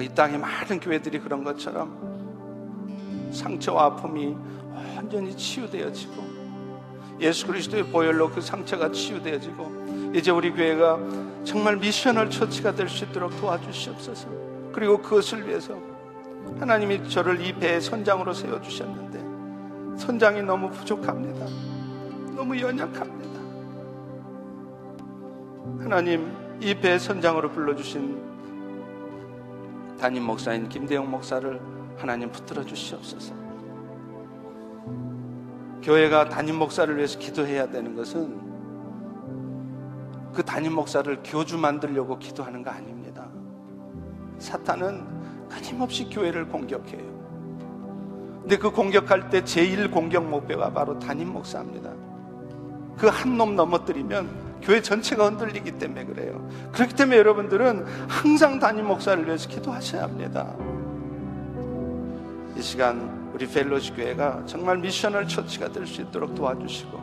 [0.00, 4.34] 이 땅의 많은 교회들이 그런 것처럼 상처와 아픔이
[4.96, 6.28] 완전히 치유되어지고
[7.20, 10.98] 예수 그리스도의 보혈로 그 상처가 치유되어지고 이제 우리 교회가
[11.44, 14.28] 정말 미션을 처치가 될 수 있도록 도와주시옵소서.
[14.72, 15.76] 그리고 그것을 위해서
[16.58, 19.07] 하나님이 저를 이 배의 선장으로 세워 주셨는데
[19.98, 21.46] 선장이 너무 부족합니다.
[22.34, 23.40] 너무 연약합니다.
[25.82, 28.28] 하나님 이 배의 선장으로 불러주신
[30.00, 31.60] 담임 목사인 김대영 목사를
[31.96, 33.34] 하나님 붙들어 주시옵소서.
[35.82, 38.48] 교회가 담임 목사를 위해서 기도해야 되는 것은
[40.32, 43.26] 그 담임 목사를 교주 만들려고 기도하는 거 아닙니다.
[44.38, 47.17] 사탄은 끊임없이 교회를 공격해요.
[48.48, 51.90] 근데 그 공격할 때 제일 공격 목표가 바로 담임 목사입니다.
[52.96, 56.48] 그 한 놈 넘어뜨리면 교회 전체가 흔들리기 때문에 그래요.
[56.72, 60.56] 그렇기 때문에 여러분들은 항상 담임 목사를 위해서 기도하셔야 합니다.
[62.56, 66.98] 이 시간 우리 펠로시 교회가 정말 미션을 처치가 될 수 있도록 도와주시고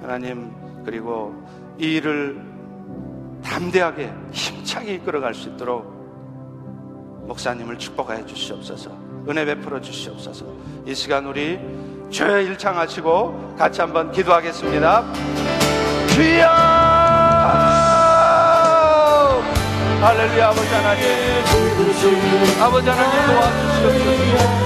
[0.00, 0.52] 하나님
[0.84, 1.34] 그리고
[1.76, 2.40] 이 일을
[3.42, 5.82] 담대하게 힘차게 이끌어갈 수 있도록
[7.26, 10.44] 목사님을 축복하여 주시옵소서 은혜 베풀어 주시옵소서.
[10.86, 11.58] 이 시간 우리
[12.10, 15.04] 죄 일창하시고 같이 한번 기도하겠습니다.
[16.08, 16.46] 주여!
[20.02, 21.04] 할렐루야 아버지 하나님.
[22.60, 24.62] 아버지 하나님 도와주시옵소서.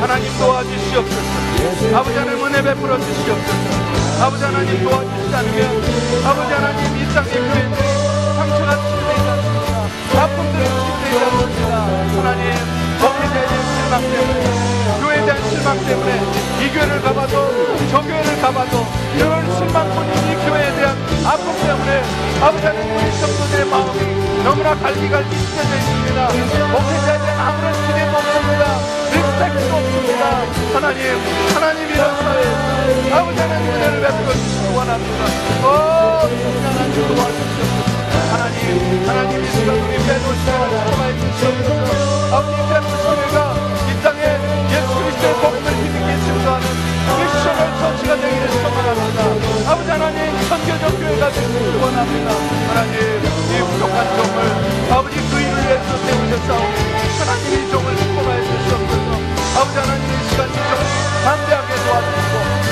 [0.00, 1.96] 하나님 도와주시옵소서.
[1.96, 4.24] 아버지 하나님 은혜 베풀어 주시옵소서.
[4.24, 5.82] 아버지 하나님 도와주시지 않으면
[6.26, 7.88] 아버지 하나님 이 땅의 교회들이
[8.36, 10.22] 상처가 치유되지 않습니다.
[10.22, 11.74] 아픔들이 치유되지 않습니다.
[12.18, 12.81] 하나님
[13.92, 16.20] 실망 때문에 교회에 대한 실망 때문에
[16.64, 22.02] 이 교회를 가봐도 저 교회를 가봐도 이런 실망뿐인 이 교회에 대한 아픔 때문에
[22.40, 26.26] 아버지 하나님 우리 성도들의 마음이 너무나 갈기갈기 찢어져 있습니다.
[26.72, 28.64] 목회자에 대한 아무런 기대도 없습니다.
[29.12, 30.22] 리스펙트도 없습니다.
[30.72, 31.00] 하나님
[31.52, 35.24] 하나님 이런 사회 아버지 하나님 은혜를 베풀어 주시기 원합니다.
[35.60, 35.68] 오
[36.64, 37.92] 하나님 도와주시옵소서
[38.32, 43.02] 하나님 하나님 이 시간 우리 빼놓으시고 축복하여 주시옵소서 아버지 예수
[45.12, 46.66] 그리스도의 복음을 힘있게 증거하는
[47.12, 49.70] 우리 시청한 성취가 되기를 소망합니다.
[49.70, 52.30] 아버지 하나님 선교적 교회가 되기를 원합니다.
[52.68, 56.76] 하나님 이 부족한 종을 아버지 그 일을 위해서 세우셨사오니
[57.18, 59.10] 하나님이 종을 포괄해 주셨소서
[59.60, 60.82] 아버지 하나님 이 시간 이 종을
[61.24, 62.21] 담대하게 도와주시옵소서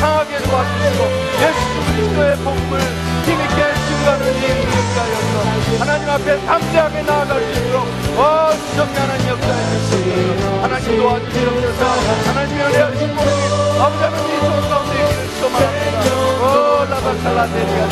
[0.00, 1.00] 강하게 도와주시고
[1.42, 1.60] 예수
[1.92, 2.80] 그리스도의 복음을
[3.24, 4.44] 힘있게 증거하는 이
[4.76, 5.34] 역사여서
[5.78, 7.86] 하나님 앞에 담대하게 나아갈 수 있도록
[8.16, 10.62] 어 주정리 하나님 역사해 주시옵소서.
[10.62, 11.82] 하나님 도와주시옵소서.
[12.28, 13.28] 하나님의 은혜하신 복이
[13.78, 15.98] 아버지 하나님 이종 가운데 있기를 소망합니다.
[16.40, 17.84] 오 라바칼라데리아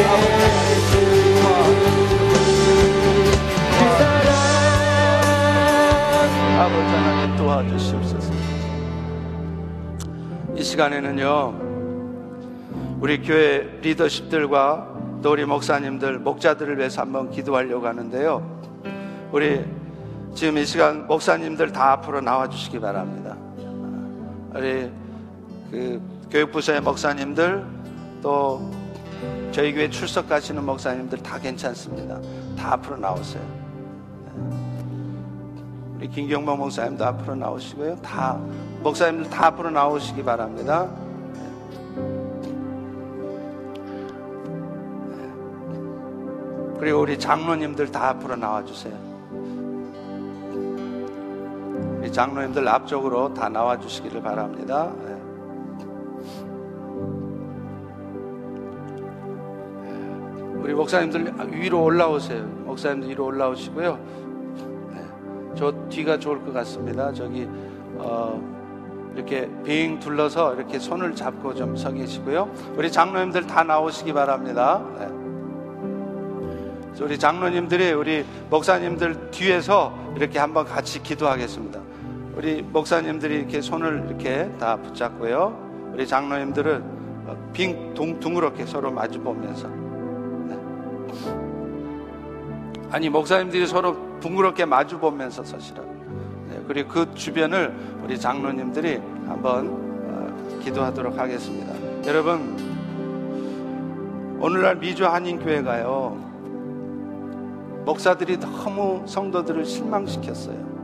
[0.05, 0.74] 아버지
[6.55, 8.33] 하나님 도와주시옵소서.
[10.55, 11.53] 이 시간에는요,
[13.01, 18.61] 우리 교회 리더십들과 또 우리 목사님들, 목자들을 위해서 한번 기도하려고 하는데요.
[19.33, 19.65] 우리
[20.33, 23.35] 지금 이 시간 목사님들 다 앞으로 나와 주시기 바랍니다.
[24.53, 24.89] 우리
[25.71, 26.01] 그
[26.31, 27.65] 교육부서의 목사님들
[28.21, 28.71] 또
[29.51, 32.21] 저희 교회 출석 가시는 목사님들 다 괜찮습니다.
[32.57, 33.64] 다 앞으로 나오세요.
[35.97, 37.95] 우리 김경범 목사님도 앞으로 나오시고요.
[37.97, 38.39] 다
[38.83, 40.89] 목사님들 다 앞으로 나오시기 바랍니다.
[46.79, 48.93] 그리고 우리 장로님들 다 앞으로 나와주세요.
[51.99, 54.91] 우리 장로님들 앞쪽으로 다 나와주시기를 바랍니다.
[55.03, 55.15] 네.
[60.61, 62.43] 우리 목사님들 위로 올라오세요.
[62.65, 64.24] 목사님들 위로 올라오시고요.
[65.55, 65.59] 네.
[65.59, 67.11] 저 뒤가 좋을 것 같습니다.
[67.13, 67.47] 저기
[67.97, 68.41] 어,
[69.15, 72.51] 이렇게 빙 둘러서 이렇게 손을 잡고 좀 서 계시고요.
[72.75, 74.83] 우리 장로님들 다 나오시기 바랍니다.
[74.99, 75.07] 네.
[77.01, 81.79] 우리 장로님들이 우리 목사님들 뒤에서 이렇게 한번 같이 기도하겠습니다.
[82.35, 85.91] 우리 목사님들이 이렇게 손을 이렇게 다 붙잡고요.
[85.93, 86.95] 우리 장로님들은
[87.53, 89.67] 빙 둥, 둥그렇게 서로 마주 보면서
[92.91, 95.93] 아니 목사님들이 서로 둥그렇게 마주 보면서 서시라고.
[96.49, 97.73] 네, 그리고 그 주변을
[98.03, 99.67] 우리 장로님들이 한번
[100.09, 101.73] 어, 기도하도록 하겠습니다.
[102.07, 102.55] 여러분
[104.39, 106.23] 오늘날 미주 한인 교회가요
[107.85, 110.75] 목사들이 너무 성도들을 실망시켰어요.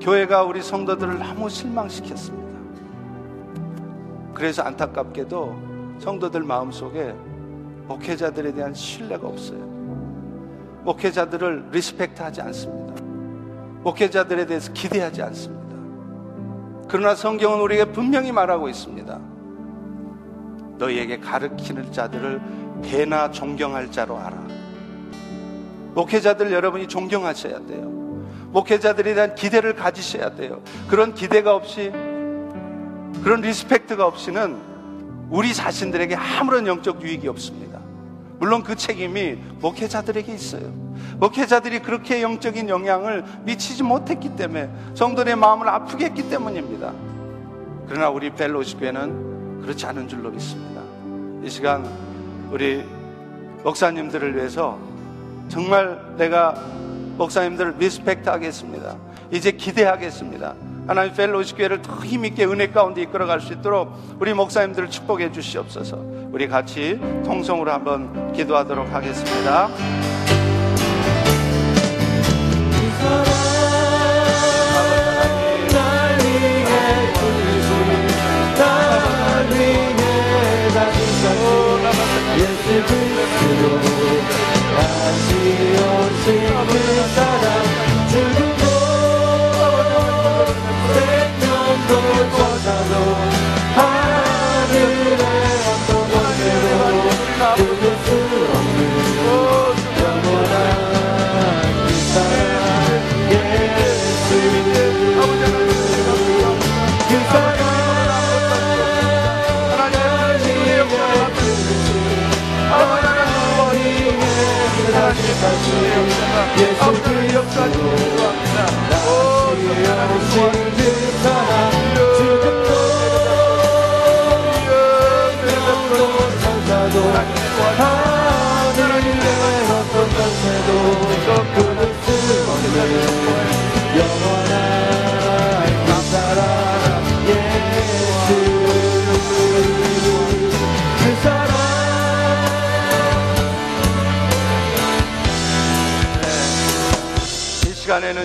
[0.00, 2.58] 교회가 우리 성도들을 너무 실망시켰습니다.
[4.34, 5.56] 그래서 안타깝게도
[5.98, 7.14] 성도들 마음속에
[7.86, 9.69] 목회자들에 대한 신뢰가 없어요.
[10.82, 13.02] 목회자들을 respect 하지 않습니다.
[13.82, 15.76] 목회자들에 대해서 기대하지 않습니다.
[16.88, 19.20] 그러나 성경은 우리에게 분명히 말하고 있습니다.
[20.78, 22.40] 너희에게 가르치는 자들을
[22.82, 24.36] 배나 존경할 자로 알아.
[25.94, 27.90] 목회자들 여러분이 존경하셔야 돼요.
[28.50, 30.62] 목회자들에 대한 기대를 가지셔야 돼요.
[30.88, 31.90] 그런 기대가 없이,
[33.22, 34.56] 그런 respect가 없이는
[35.30, 37.69] 우리 자신들에게 아무런 영적 유익이 없습니다.
[38.40, 40.72] 물론 그 책임이 목회자들에게 있어요.
[41.18, 46.92] 목회자들이 그렇게 영적인 영향을 미치지 못했기 때문에 성도의 마음을 아프게 했기 때문입니다.
[47.86, 50.80] 그러나 우리 휄로쉽 교회는 그렇지 않은 줄로 믿습니다.
[51.44, 51.86] 이 시간
[52.50, 52.82] 우리
[53.62, 54.78] 목사님들을 위해서
[55.48, 56.54] 정말 내가
[57.18, 58.96] 목사님들을 respect 하겠습니다.
[59.30, 60.54] 이제 기대하겠습니다.
[60.86, 65.96] 하나님 펠로시 교회를 더 힘있게 은혜 가운데 이끌어갈 수 있도록 우리 목사님들을 축복해 주시옵소서.
[66.32, 69.68] 우리 같이 통성으로 한번 기도하도록 하겠습니다.
[82.40, 83.80] 그리스도
[84.76, 85.34] 다시
[85.76, 86.26] 오신
[86.66, 87.29] 그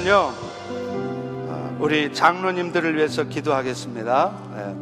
[0.05, 0.31] 이제는요,
[1.49, 4.31] 어, 우리 장로님들을 위해서 기도하겠습니다.
[4.57, 4.75] 예.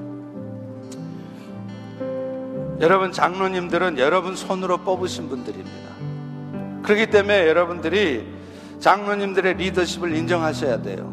[2.81, 5.93] 여러분 장로님들은 여러분 손으로 뽑으신 분들입니다.
[6.83, 8.27] 그렇기 때문에 여러분들이
[8.79, 11.11] 장로님들의 리더십을 인정하셔야 돼요.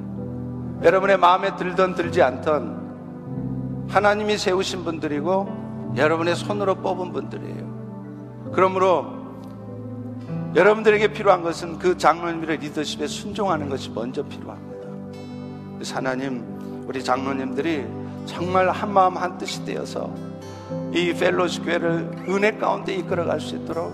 [0.82, 8.50] 여러분의 마음에 들던 들지 않던 하나님이 세우신 분들이고 여러분의 손으로 뽑은 분들이에요.
[8.52, 9.19] 그러므로
[10.54, 14.88] 여러분들에게 필요한 것은 그 장로님들의 리더십에 순종하는 것이 먼저 필요합니다.
[15.94, 16.44] 하나님,
[16.86, 17.86] 우리 장로님들이
[18.26, 20.12] 정말 한 마음 한 뜻이 되어서
[20.92, 23.92] 이 펠로시 교회를 은혜 가운데 이끌어갈 수 있도록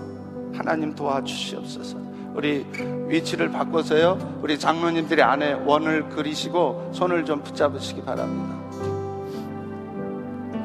[0.53, 1.97] 하나님 도와주시옵소서.
[2.33, 2.65] 우리
[3.07, 4.39] 위치를 바꿔서요.
[4.41, 8.55] 우리 장로님들이 안에 원을 그리시고 손을 좀 붙잡으시기 바랍니다.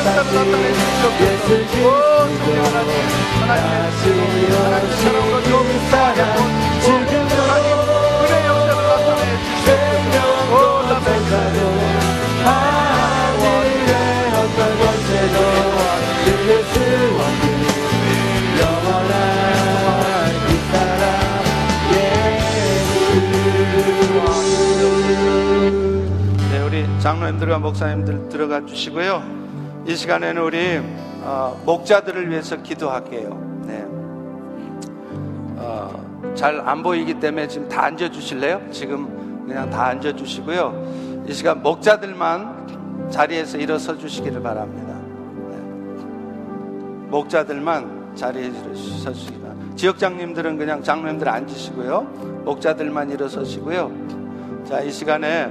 [0.00, 0.64] 놀라운 역사를 나타내
[1.04, 1.90] 주시옵소서 오
[2.40, 2.92] 성령 하나님
[3.48, 6.44] 하나님의 하나님 사랑으로
[6.80, 7.68] 좀 하나님
[8.20, 9.22] 은혜 역사를 나타내
[9.64, 10.16] 주시옵소서
[10.52, 10.56] 오
[10.88, 11.58] 나타내
[12.44, 13.92] 하늘의
[14.32, 15.36] 어떤 권세도
[16.26, 16.74] 이길 수
[17.20, 17.44] 없는
[18.60, 19.14] 영원한
[20.48, 21.04] 이 사랑
[21.92, 22.92] 예수
[26.50, 29.39] 네, 우리 장로님들과 목사님들 들어가 주시고요.
[29.90, 30.80] 이 시간에는 우리
[31.24, 33.62] 어, 목자들을 위해서 기도할게요.
[33.66, 33.84] 네.
[35.56, 38.62] 어, 잘안 보이기 때문에 지금 다 앉아 주실래요?
[38.70, 41.24] 지금 그냥 다 앉아 주시고요.
[41.26, 44.94] 이 시간 목자들만 자리에서 일어서 주시기를 바랍니다.
[45.50, 45.56] 네.
[47.08, 49.74] 목자들만 자리에 일어서 주시기 바랍니다.
[49.74, 52.02] 지역장님들은 그냥 장로님들 앉으시고요.
[52.44, 54.62] 목자들만 일어서시고요.
[54.68, 55.50] 자, 이 시간에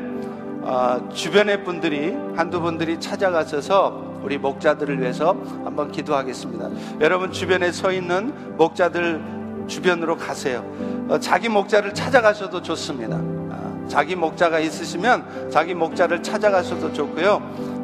[0.62, 6.70] 어, 주변의 분들이 한두 분들이 찾아가셔서 우리 목자들을 위해서 한번 기도하겠습니다.
[7.02, 10.66] 여러분 주변에 서 있는 목자들 주변으로 가세요.
[11.08, 13.18] 어, 자기 목자를 찾아가셔도 좋습니다.
[13.18, 17.34] 아, 자기 목자가 있으시면 자기 목자를 찾아가셔도 좋고요.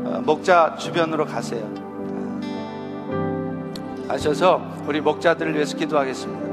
[0.05, 1.67] 어, 목자 주변으로 가세요.
[4.07, 6.45] 아, 가셔서 우리 목자들을 위해서 기도하겠습니다.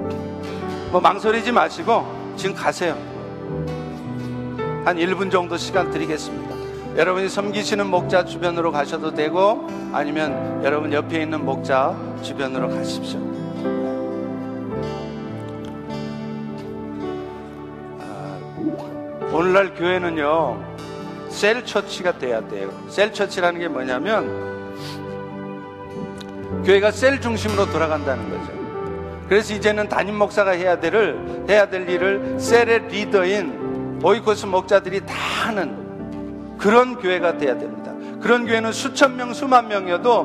[0.91, 2.97] 뭐 망설이지 마시고 지금 가세요.
[4.85, 6.52] 한 1분 정도 시간 드리겠습니다.
[6.97, 13.19] 여러분이 섬기시는 목자 주변으로 가셔도 되고 아니면 여러분 옆에 있는 목자 주변으로 가십시오.
[17.99, 18.39] 아,
[19.33, 20.63] 오늘날 교회는요
[21.31, 22.71] 셀 처치가 돼야 돼요.
[22.89, 24.53] 셀 처치라는 게 뭐냐면
[26.67, 28.53] 교회가 셀 중심으로 돌아간다는 거죠.
[29.31, 35.15] 그래서 이제는 담임 목사가 해야 될을 해야 될 일을 셀의 리더인 오이코스 목자들이 다
[35.47, 35.82] 하는
[36.63, 37.93] 그런 교회가 돼야 됩니다.
[38.21, 40.23] 그런 교회는 수천 명, 수만 명이어도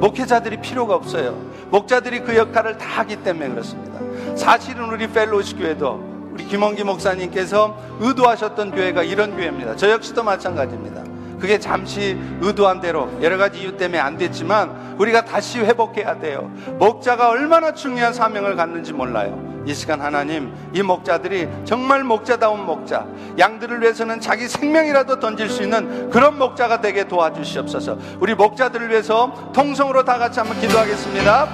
[0.00, 1.36] 목회자들이 필요가 없어요.
[1.70, 3.98] 목자들이 그 역할을 다 하기 때문에 그렇습니다.
[4.36, 9.74] 사실은 우리 펠로시 교회도 우리 김원기 목사님께서 의도하셨던 교회가 이런 교회입니다.
[9.74, 11.02] 저 역시도 마찬가지입니다.
[11.44, 16.50] 그게 잠시 의도한 대로 여러 가지 이유 때문에 안 됐지만 우리가 다시 회복해야 돼요.
[16.78, 19.38] 목자가 얼마나 중요한 사명을 갖는지 몰라요.
[19.66, 23.04] 이 시간 하나님, 이 목자들이 정말 목자다운 목자,
[23.38, 27.98] 양들을 위해서는 자기 생명이라도 던질 수 있는 그런 목자가 되게 도와주시옵소서.
[28.20, 31.48] 우리 목자들을 위해서 통성으로 다 같이 한번 기도하겠습니다.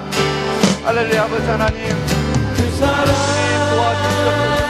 [0.84, 1.88] 할렐루야, 아버지 하나님.
[2.54, 3.06] 그 사랑
[3.74, 4.60] 도와주시옵소서.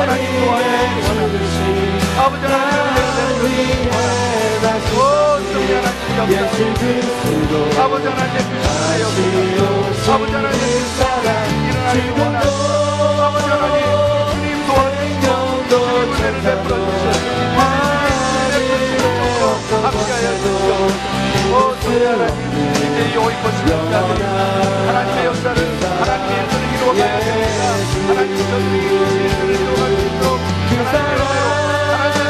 [0.00, 1.09] 하나님 도와주시옵소서.
[6.60, 8.36] 아버지 하나님
[9.16, 10.12] 주시옵소서.
[10.12, 10.60] 아버지 하나님
[11.70, 12.46] 일어나기 원하는
[13.22, 13.80] 아버지 하나님
[14.30, 15.24] 주님 도와주시고
[15.70, 17.40] 주님 은혜를 베풀어 주시옵소서.
[19.86, 21.10] 함께하여 주시옵소서.
[21.50, 22.40] 오, 성령 하나님
[22.76, 25.58] 이제 이 오이코스 역사들이 하나님의 역사를
[25.98, 27.60] 하나님의 은혜를 이루어 가야 됩니다.
[28.06, 30.36] 하나님의 은혜를 이루어갈 수 있도록
[30.68, 31.22] 하나님의 은혜로
[31.90, 32.29] 하나님의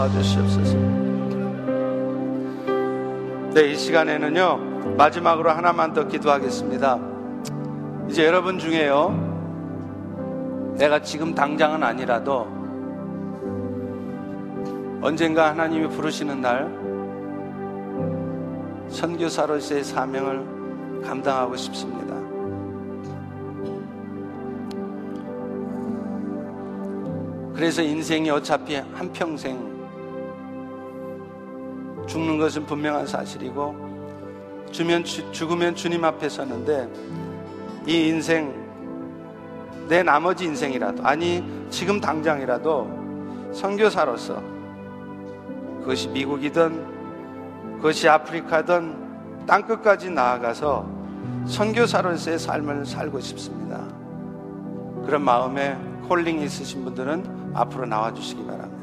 [0.00, 0.78] 도와주시옵소서.
[3.52, 6.98] 네, 이 시간에는요, 마지막으로 하나만 더 기도하겠습니다.
[8.08, 9.28] 이제 여러분 중에요,
[10.78, 12.46] 내가 지금 당장은 아니라도
[15.02, 16.70] 언젠가 하나님이 부르시는 날
[18.88, 22.00] 선교사로서의 사명을 감당하고 싶습니다.
[27.54, 29.69] 그래서 인생이 어차피 한평생
[32.10, 36.88] 죽는 것은 분명한 사실이고 주면, 죽으면 주님 앞에 서는데
[37.86, 38.52] 이 인생
[39.88, 44.42] 내 나머지 인생이라도 아니 지금 당장이라도 선교사로서
[45.80, 50.84] 그것이 미국이든 그것이 아프리카든 땅 끝까지 나아가서
[51.46, 53.84] 선교사로서의 삶을 살고 싶습니다.
[55.06, 55.78] 그런 마음에
[56.08, 58.79] 콜링이 있으신 분들은 앞으로 나와 주시기 바랍니다.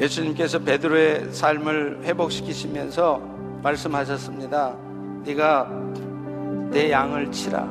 [0.00, 3.20] 예수님께서 베드로의 삶을 회복시키시면서
[3.62, 4.74] 말씀하셨습니다.
[5.24, 5.68] 네가
[6.70, 7.64] 내 양을 치라.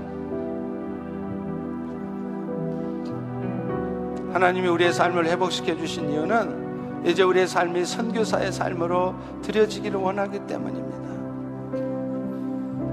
[4.32, 11.00] 하나님이 우리의 삶을 회복시켜 주신 이유는 이제 우리의 삶이 선교사의 삶으로 드려지기를 원하기 때문입니다.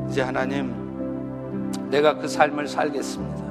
[0.09, 0.73] 이제 하나님,
[1.91, 3.46] 내가 그 삶을 살겠습니다.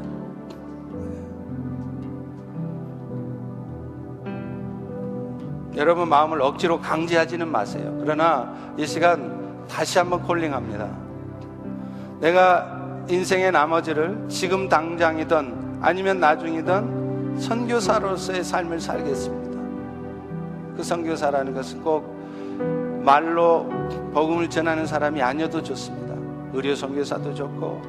[5.76, 7.96] 여러분 마음을 억지로 강제하지는 마세요.
[8.02, 10.88] 그러나 이 시간 다시 한번 콜링합니다.
[12.22, 19.60] 내가 인생의 나머지를 지금 당장이든 아니면 나중이든 선교사로서의 삶을 살겠습니다.
[20.78, 22.16] 그 선교사라는 것은 꼭
[23.04, 23.70] 말로
[24.14, 26.16] 복음을 전하는 사람이 아니어도 좋습니다.
[26.54, 27.82] 의료 선교사도 좋고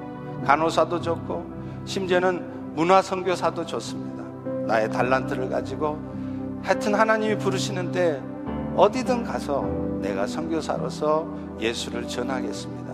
[0.44, 1.46] 간호사도 좋고
[1.84, 4.24] 심지어는 문화 선교사도 좋습니다.
[4.66, 6.15] 나의 달란트를 가지고
[6.62, 8.22] 하여튼 하나님이 부르시는데
[8.76, 9.62] 어디든 가서
[10.00, 11.26] 내가 선교사로서
[11.60, 12.86] 예수를 전하겠습니다.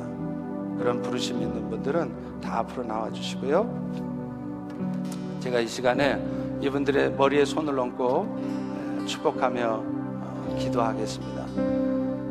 [0.78, 3.82] 그런 부르심 있는 분들은 다 앞으로 나와 주시고요.
[5.40, 6.22] 제가 이 시간에
[6.60, 11.42] 이분들의 머리에 손을 얹고 축복하며 어, 기도하겠습니다.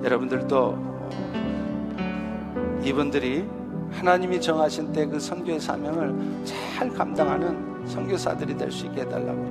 [0.03, 0.91] 여러분들도
[2.83, 3.45] 이분들이
[3.91, 9.50] 하나님이 정하신 때 그 선교의 사명을 잘 감당하는 선교사들이 될 수 있게 해달라고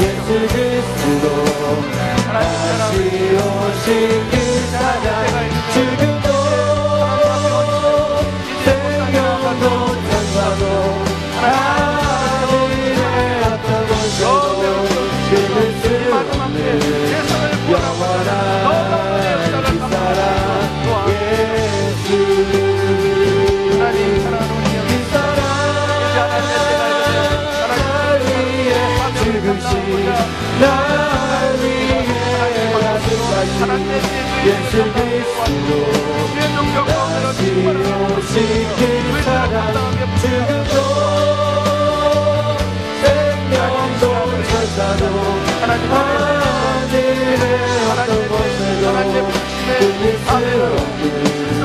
[0.00, 1.26] 예수 그리스도
[2.32, 2.94] 다시
[3.36, 4.34] 오신 그
[4.70, 5.39] 사랑
[30.60, 32.04] 날 위해
[34.46, 35.70] 예수 그리스도
[36.86, 38.30] 다시
[38.76, 38.80] 그
[39.22, 39.56] 사랑
[40.20, 40.76] 지금도
[43.02, 44.02] 생명도
[44.44, 45.02] 천사도
[45.90, 47.44] 하늘의
[47.90, 48.84] 어떤 곳에도
[49.66, 50.28] 끊을 수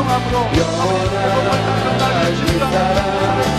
[0.01, 1.49] 없는 영원한
[2.45, 3.54] 그 사랑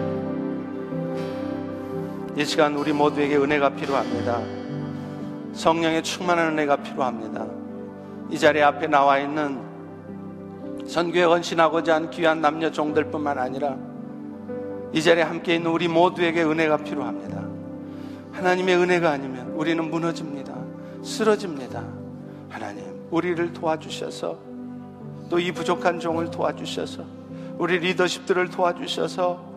[2.51, 4.41] 시간 우리 모두에게 은혜가 필요합니다.
[5.53, 7.47] 성령의 충만한 은혜가 필요합니다.
[8.29, 9.61] 이 자리 앞에 나와 있는
[10.85, 13.77] 선교에 헌신하고자 한 귀한 남녀 종들뿐만 아니라
[14.91, 17.41] 이 자리에 함께 있는 우리 모두에게 은혜가 필요합니다.
[18.33, 20.53] 하나님의 은혜가 아니면 우리는 무너집니다.
[21.01, 21.81] 쓰러집니다.
[22.49, 24.37] 하나님, 우리를 도와주셔서
[25.29, 27.05] 또 이 부족한 종을 도와주셔서
[27.57, 29.50] 우리 리더십들을 도와주셔서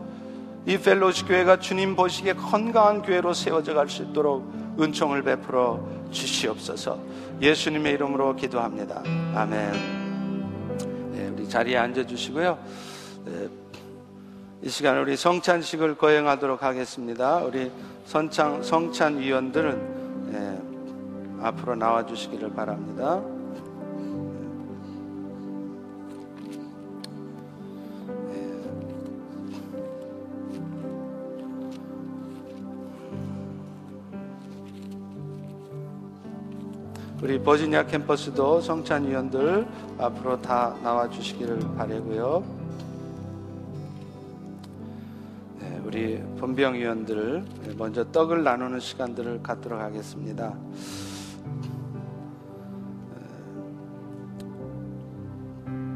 [0.66, 4.50] 이 펠로시 교회가 주님 보시기에 건강한 교회로 세워져 갈 수 있도록
[4.80, 6.98] 은총을 베풀어 주시옵소서.
[7.40, 9.02] 예수님의 이름으로 기도합니다.
[9.34, 9.72] 아멘.
[11.12, 12.58] 네, 우리 자리에 앉아 주시고요.
[13.26, 13.48] 네,
[14.62, 17.38] 이 시간 우리 성찬식을 거행하도록 하겠습니다.
[17.38, 17.70] 우리
[18.06, 20.62] 선창 성찬 위원들은 네,
[21.42, 23.20] 앞으로 나와 주시기를 바랍니다.
[37.24, 42.44] 우리 버지니아 캠퍼스도 성찬 위원들 앞으로 다 나와 주시기를 바라고요.
[45.58, 47.42] 네, 우리 본병 위원들
[47.78, 50.54] 먼저 떡을 나누는 시간들을 갖도록 하겠습니다.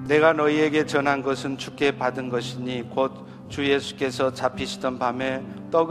[0.06, 5.86] 내가 너희에게 전한 것은 주께 받은 것이니 곧 주 예수께서 잡히시던 밤에 떡을